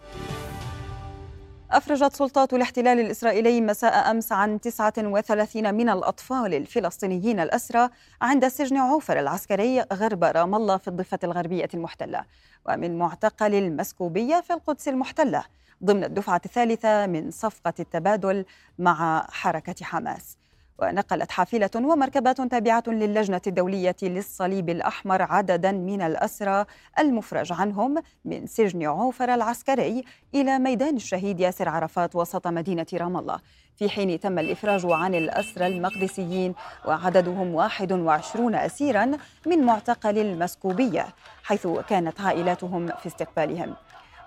أفرجت 1.72 2.16
سلطات 2.16 2.54
الاحتلال 2.54 3.00
الإسرائيلي 3.00 3.62
مساء 3.62 4.12
أمس 4.12 4.32
عن 4.32 4.62
39 4.62 5.74
من 5.74 5.90
الأطفال 5.90 6.54
الفلسطينيين 6.54 7.40
الأسرى 7.40 7.90
عند 8.22 8.48
سجن 8.48 8.78
عوفر 8.78 9.20
العسكري 9.20 9.82
غرب 9.94 10.24
رام 10.24 10.56
الله 10.56 10.78
في 10.78 10.88
الضفة 10.88 11.20
الغربية 11.24 11.68
المحتلة 11.74 12.26
ومن 12.66 12.98
معتقل 12.98 13.54
المسكوبية 13.56 14.42
في 14.42 14.54
القدس 14.54 14.88
المحتلة 14.88 15.44
ضمن 15.84 16.04
الدفعة 16.04 16.42
الثالثة 16.46 17.08
من 17.08 17.32
صفقة 17.32 17.74
التبادل 17.80 18.46
مع 18.80 19.28
حركة 19.32 19.86
حماس. 19.86 20.38
ونقلت 20.80 21.32
حافلة 21.32 21.70
ومركبات 21.76 22.42
تابعة 22.42 22.84
للجنة 22.88 23.42
الدولية 23.48 23.96
للصليب 24.04 24.70
الأحمر 24.70 25.22
عددا 25.22 25.72
من 25.72 26.02
الأسرى 26.02 26.66
المفرج 27.00 27.54
عنهم 27.54 27.96
من 28.26 28.48
سجن 28.48 28.84
عوفر 28.84 29.34
العسكري 29.34 30.04
إلى 30.36 30.60
ميدان 30.60 30.96
الشهيد 30.96 31.40
ياسر 31.40 31.70
عرفات 31.70 32.16
وسط 32.16 32.48
مدينة 32.48 32.86
رام 32.94 33.18
الله. 33.18 33.40
في 33.76 33.90
حين 33.90 34.20
تم 34.20 34.40
الإفراج 34.40 34.86
عن 34.86 35.16
الأسرى 35.16 35.68
المقدسيين 35.68 36.56
وعددهم 36.86 37.56
21 37.56 38.56
أسيرا 38.56 39.12
من 39.46 39.64
معتقل 39.64 40.18
المسكوبية 40.18 41.08
حيث 41.44 41.68
كانت 41.68 42.22
عائلاتهم 42.22 42.88
في 42.88 43.08
استقبالهم. 43.08 43.76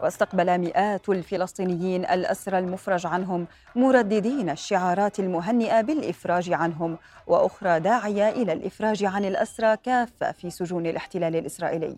واستقبل 0.00 0.58
مئات 0.58 1.08
الفلسطينيين 1.08 2.04
الأسرى 2.04 2.58
المفرج 2.58 3.06
عنهم 3.06 3.46
مرددين 3.76 4.50
الشعارات 4.50 5.20
المهنئة 5.20 5.80
بالإفراج 5.80 6.52
عنهم 6.52 6.98
وأخرى 7.26 7.80
داعية 7.80 8.28
إلى 8.28 8.52
الإفراج 8.52 9.04
عن 9.04 9.24
الأسرى 9.24 9.76
كافة 9.76 10.32
في 10.32 10.50
سجون 10.50 10.86
الاحتلال 10.86 11.36
الإسرائيلي 11.36 11.96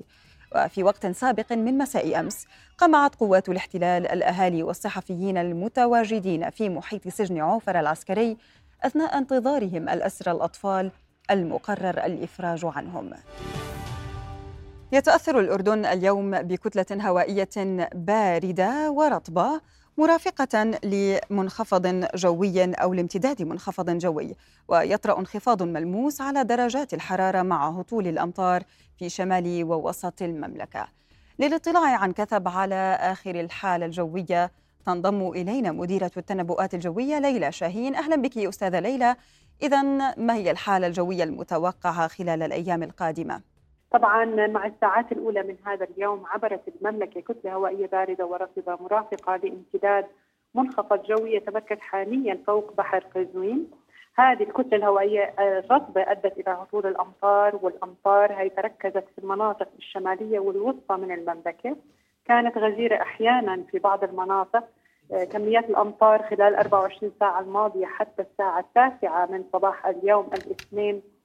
وفي 0.57 0.83
وقت 0.83 1.07
سابق 1.07 1.53
من 1.53 1.79
مساء 1.79 2.21
أمس 2.21 2.47
قمعت 2.79 3.15
قوات 3.15 3.49
الاحتلال 3.49 4.07
الأهالي 4.07 4.63
والصحفيين 4.63 5.39
المتواجدين 5.39 6.51
في 6.51 6.69
محيط 6.69 7.09
سجن 7.09 7.39
عوفر 7.39 7.81
العسكري 7.81 8.37
أثناء 8.83 9.19
انتظارهم 9.19 9.89
الاسرى 9.89 10.33
الأطفال 10.33 10.91
المقرر 11.31 12.07
الإفراج 12.07 12.61
عنهم. 12.65 13.11
يتأثر 14.93 15.41
الأردن 15.41 15.85
اليوم 15.85 16.31
بكتلة 16.43 17.09
هوائية 17.09 17.49
باردة 17.95 18.91
ورطبة 18.91 19.61
مرافقة 19.99 20.79
لمنخفض 20.85 22.07
جوي 22.15 22.65
أو 22.65 22.95
لامتداد 22.95 23.43
منخفض 23.43 23.91
جوي 23.91 24.37
ويطرأ 24.69 25.19
انخفاض 25.19 25.63
ملموس 25.63 26.21
على 26.21 26.45
درجات 26.45 26.95
الحرارة 26.95 27.43
مع 27.43 27.69
هطول 27.69 28.07
الأمطار 28.07 28.63
في 28.99 29.09
شمال 29.09 29.65
ووسط 29.65 30.23
المملكة. 30.23 30.89
للاطلاع 31.39 31.97
عن 31.97 32.13
كثب 32.13 32.49
على 32.49 32.99
آخر 33.01 33.41
الحالة 33.41 33.87
الجوية 33.87 34.53
تنضم 34.87 35.29
إلينا 35.29 35.73
مديرة 35.73 36.11
التنبؤات 36.17 36.75
الجوية 36.75 37.19
ليلى 37.19 37.53
شاهين. 37.53 37.95
أهلا 37.95 38.17
بك 38.17 38.39
أستاذة 38.39 38.81
ليلى. 38.81 39.17
إذا 39.63 39.83
ما 40.17 40.35
هي 40.35 40.51
الحالة 40.51 40.87
الجوية 40.87 41.25
المتوقعة 41.25 42.09
خلال 42.09 42.43
الأيام 42.43 42.83
القادمة؟ 42.83 43.41
طبعا 43.91 44.25
مع 44.47 44.67
الساعات 44.67 45.13
الأولى 45.13 45.43
من 45.43 45.57
هذا 45.67 45.85
اليوم 45.85 46.27
عبرت 46.27 46.61
المملكة 46.69 47.21
كتله 47.21 47.53
هوائيه 47.53 47.87
باردة 47.87 48.27
ورطبه 48.27 48.79
مرافقة 48.81 49.37
لامتداد 49.37 50.07
منخفض 50.55 51.03
جوي 51.03 51.35
يتمركز 51.35 51.79
حاليا 51.79 52.39
فوق 52.47 52.75
بحر 52.77 53.05
قزوين. 53.15 53.71
هذه 54.15 54.43
الكتلة 54.43 54.77
الهوائية 54.77 55.35
الرطبه 55.39 56.03
أدت 56.13 56.39
إلى 56.39 56.51
هطول 56.51 56.87
الأمطار 56.87 57.59
والأمطار 57.63 58.33
هي 58.33 58.49
تركزت 58.49 59.05
في 59.15 59.19
المناطق 59.19 59.69
الشمالية 59.79 60.39
والوسطى 60.39 60.97
من 60.97 61.13
المملكة. 61.13 61.77
كانت 62.25 62.59
غزيرة 62.59 63.03
أحيانا 63.03 63.63
في 63.71 63.79
بعض 63.79 64.05
المناطق 64.05 64.65
كميات 65.33 65.71
الأمطار 65.71 66.23
خلال 66.23 66.55
24 66.55 67.13
ساعة 67.21 67.41
الماضية 67.41 67.87
حتى 67.87 68.23
الساعة 68.23 68.61
التاسعة 68.61 69.27
من 69.27 69.45
صباح 69.53 69.87
اليوم 69.87 70.27
الاثنين 70.27 70.95
آه، 70.97 71.20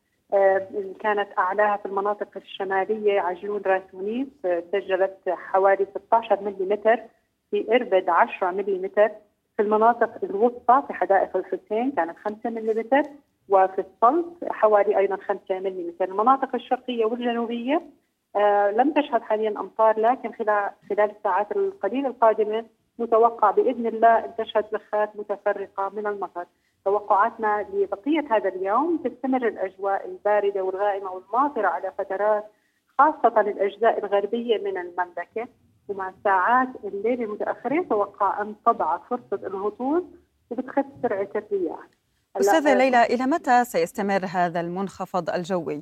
كانت 1.00 1.28
أعلاها 1.38 1.78
في 1.78 1.86
المناطق 1.86 2.28
الشمالية 2.36 3.22
عجلون 3.22 3.62
راس 3.66 3.84
منيف 3.94 4.28
آه، 4.46 4.64
سجلت 4.72 5.18
حوالي 5.30 5.88
16 5.96 6.42
ملم 6.42 6.78
في 7.52 7.76
إربد 7.76 8.10
10 8.10 8.52
ملم 8.52 8.90
في 9.56 9.62
المناطق 9.62 10.12
الوسطى 10.24 10.84
في 10.88 10.94
حدائق 10.94 11.38
الحسين 11.38 11.92
كانت 11.92 12.18
5 12.18 12.50
ملم 12.50 13.04
وفي 13.50 13.82
الصلت 13.82 14.52
حوالي 14.52 14.98
أيضا 14.98 15.16
5 15.16 15.60
ملم 15.60 15.94
المناطق 16.02 16.56
الشرقية 16.56 17.06
والجنوبية 17.06 17.82
آه، 18.36 18.72
لم 18.72 18.92
تشهد 18.92 19.22
حاليا 19.22 19.50
أمطار 19.50 20.00
لكن 20.00 20.32
خلال 20.34 20.70
خلال 20.90 21.12
الساعات 21.12 21.52
القليلة 21.52 22.08
القادمة 22.08 22.66
متوقع 23.00 23.52
بإذن 23.52 23.88
الله 23.88 24.18
أن 24.26 24.32
تشهد 24.38 24.66
زخات 24.72 25.16
متفرقة 25.16 25.92
من 25.96 26.08
المطر. 26.08 26.46
توقعاتنا 26.86 27.66
لبقية 27.74 28.26
هذا 28.32 28.50
اليوم 28.50 28.98
تستمر 28.98 29.48
الأجواء 29.48 30.06
الباردة 30.06 30.64
والغائمة 30.64 31.12
والماطرة 31.12 31.68
على 31.68 31.92
فترات 31.98 32.46
خاصة 32.98 33.42
الأجزاء 33.42 34.00
الغربية 34.00 34.58
من 34.58 34.78
المملكة. 34.78 35.48
ومع 35.90 36.14
ساعات 36.24 36.68
الليل 36.84 37.22
المتأخرة 37.22 37.86
توقع 37.90 38.42
أن 38.42 38.56
تضعف 38.66 39.02
فرصة 39.10 39.48
الهطول 39.48 40.06
وبتخف 40.52 40.86
سرعة 41.02 41.30
الرياح. 41.36 41.80
أستاذة 42.38 42.74
ليلى 42.74 43.04
إلى 43.04 43.26
متى 43.26 43.66
سيستمر 43.66 44.26
هذا 44.36 44.60
المنخفض 44.60 45.30
الجوي؟ 45.30 45.82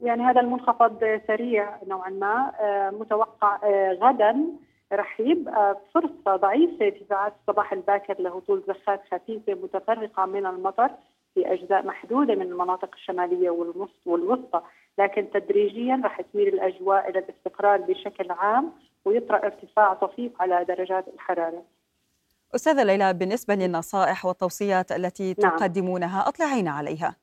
يعني 0.00 0.22
هذا 0.22 0.40
المنخفض 0.40 1.20
سريع 1.26 1.78
نوعا 1.86 2.10
ما 2.10 2.52
متوقع 2.90 3.58
غدا. 3.92 4.46
رح 4.92 5.20
يبقى 5.20 5.80
فرصة 5.94 6.36
ضعيفة 6.36 6.90
في 6.90 7.04
ساعات 7.08 7.34
الصباح 7.40 7.72
الباكر 7.72 8.20
لهطول 8.22 8.62
زخات 8.68 9.02
خفيفة 9.12 9.54
متفرقة 9.54 10.26
من 10.26 10.46
المطر 10.46 10.90
في 11.34 11.52
أجزاء 11.52 11.86
محدودة 11.86 12.34
من 12.34 12.42
المناطق 12.42 12.90
الشمالية 12.94 13.50
والوسطى. 14.06 14.62
لكن 14.98 15.30
تدريجيا 15.30 16.00
رح 16.04 16.20
تميل 16.20 16.48
الأجواء 16.48 17.10
إلى 17.10 17.18
الاستقرار 17.18 17.80
بشكل 17.80 18.30
عام 18.30 18.72
ويطرأ 19.04 19.36
ارتفاع 19.44 19.94
طفيف 19.94 20.32
على 20.42 20.64
درجات 20.64 21.08
الحرارة. 21.14 21.62
أستاذة 22.54 22.82
ليلى 22.82 23.14
بالنسبة 23.14 23.54
للنصائح 23.54 24.26
والتوصيات 24.26 24.92
التي 24.92 25.34
نعم. 25.42 25.56
تقدمونها 25.56 26.28
أطلعينا 26.28 26.70
عليها. 26.70 27.16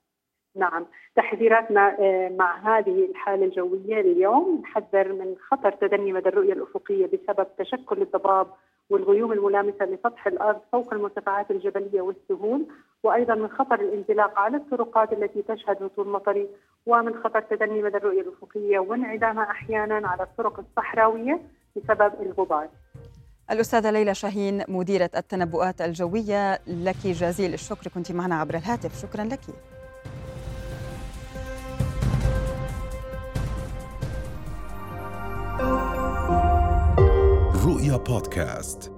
نعم. 0.57 0.85
تحذيراتنا 1.15 1.97
آه، 1.99 2.29
مع 2.29 2.57
هذه 2.57 3.05
الحالة 3.05 3.45
الجوية 3.45 4.01
اليوم 4.01 4.61
نحذر 4.63 5.13
من 5.13 5.35
خطر 5.51 5.71
تدني 5.71 6.13
مدى 6.13 6.29
الرؤية 6.29 6.53
الأفقية 6.53 7.05
بسبب 7.05 7.47
تشكل 7.57 8.01
الضباب 8.01 8.47
والغيوم 8.89 9.31
الملامسة 9.31 9.85
لسطح 9.85 10.27
الأرض 10.27 10.59
فوق 10.71 10.93
المرتفعات 10.93 11.51
الجبلية 11.51 12.01
والسهول 12.01 12.65
وأيضا 13.03 13.35
من 13.35 13.47
خطر 13.47 13.79
الانزلاق 13.79 14.39
على 14.39 14.57
الطرقات 14.57 15.13
التي 15.13 15.41
تشهد 15.41 15.83
هطول 15.83 16.07
مطري 16.07 16.47
ومن 16.85 17.13
خطر 17.23 17.41
تدني 17.41 17.81
مدى 17.81 17.97
الرؤية 17.97 18.21
الأفقية 18.21 18.79
وانعدامها 18.79 19.51
أحيانا 19.51 20.07
على 20.07 20.23
الطرق 20.23 20.59
الصحراوية 20.59 21.41
بسبب 21.75 22.13
الغبار. 22.21 22.67
الأستاذة 23.51 23.91
ليلى 23.91 24.13
شاهين 24.13 24.63
مديرة 24.67 25.09
التنبؤات 25.17 25.81
الجوية 25.81 26.59
لك 26.67 27.07
جزيل 27.07 27.53
الشكر 27.53 27.87
كنت 27.95 28.11
معنا 28.11 28.35
عبر 28.35 28.55
الهاتف. 28.55 29.01
شكرا 29.01 29.23
لك. 29.23 29.39
رؤيا 37.87 37.97
بودكاست 37.97 38.96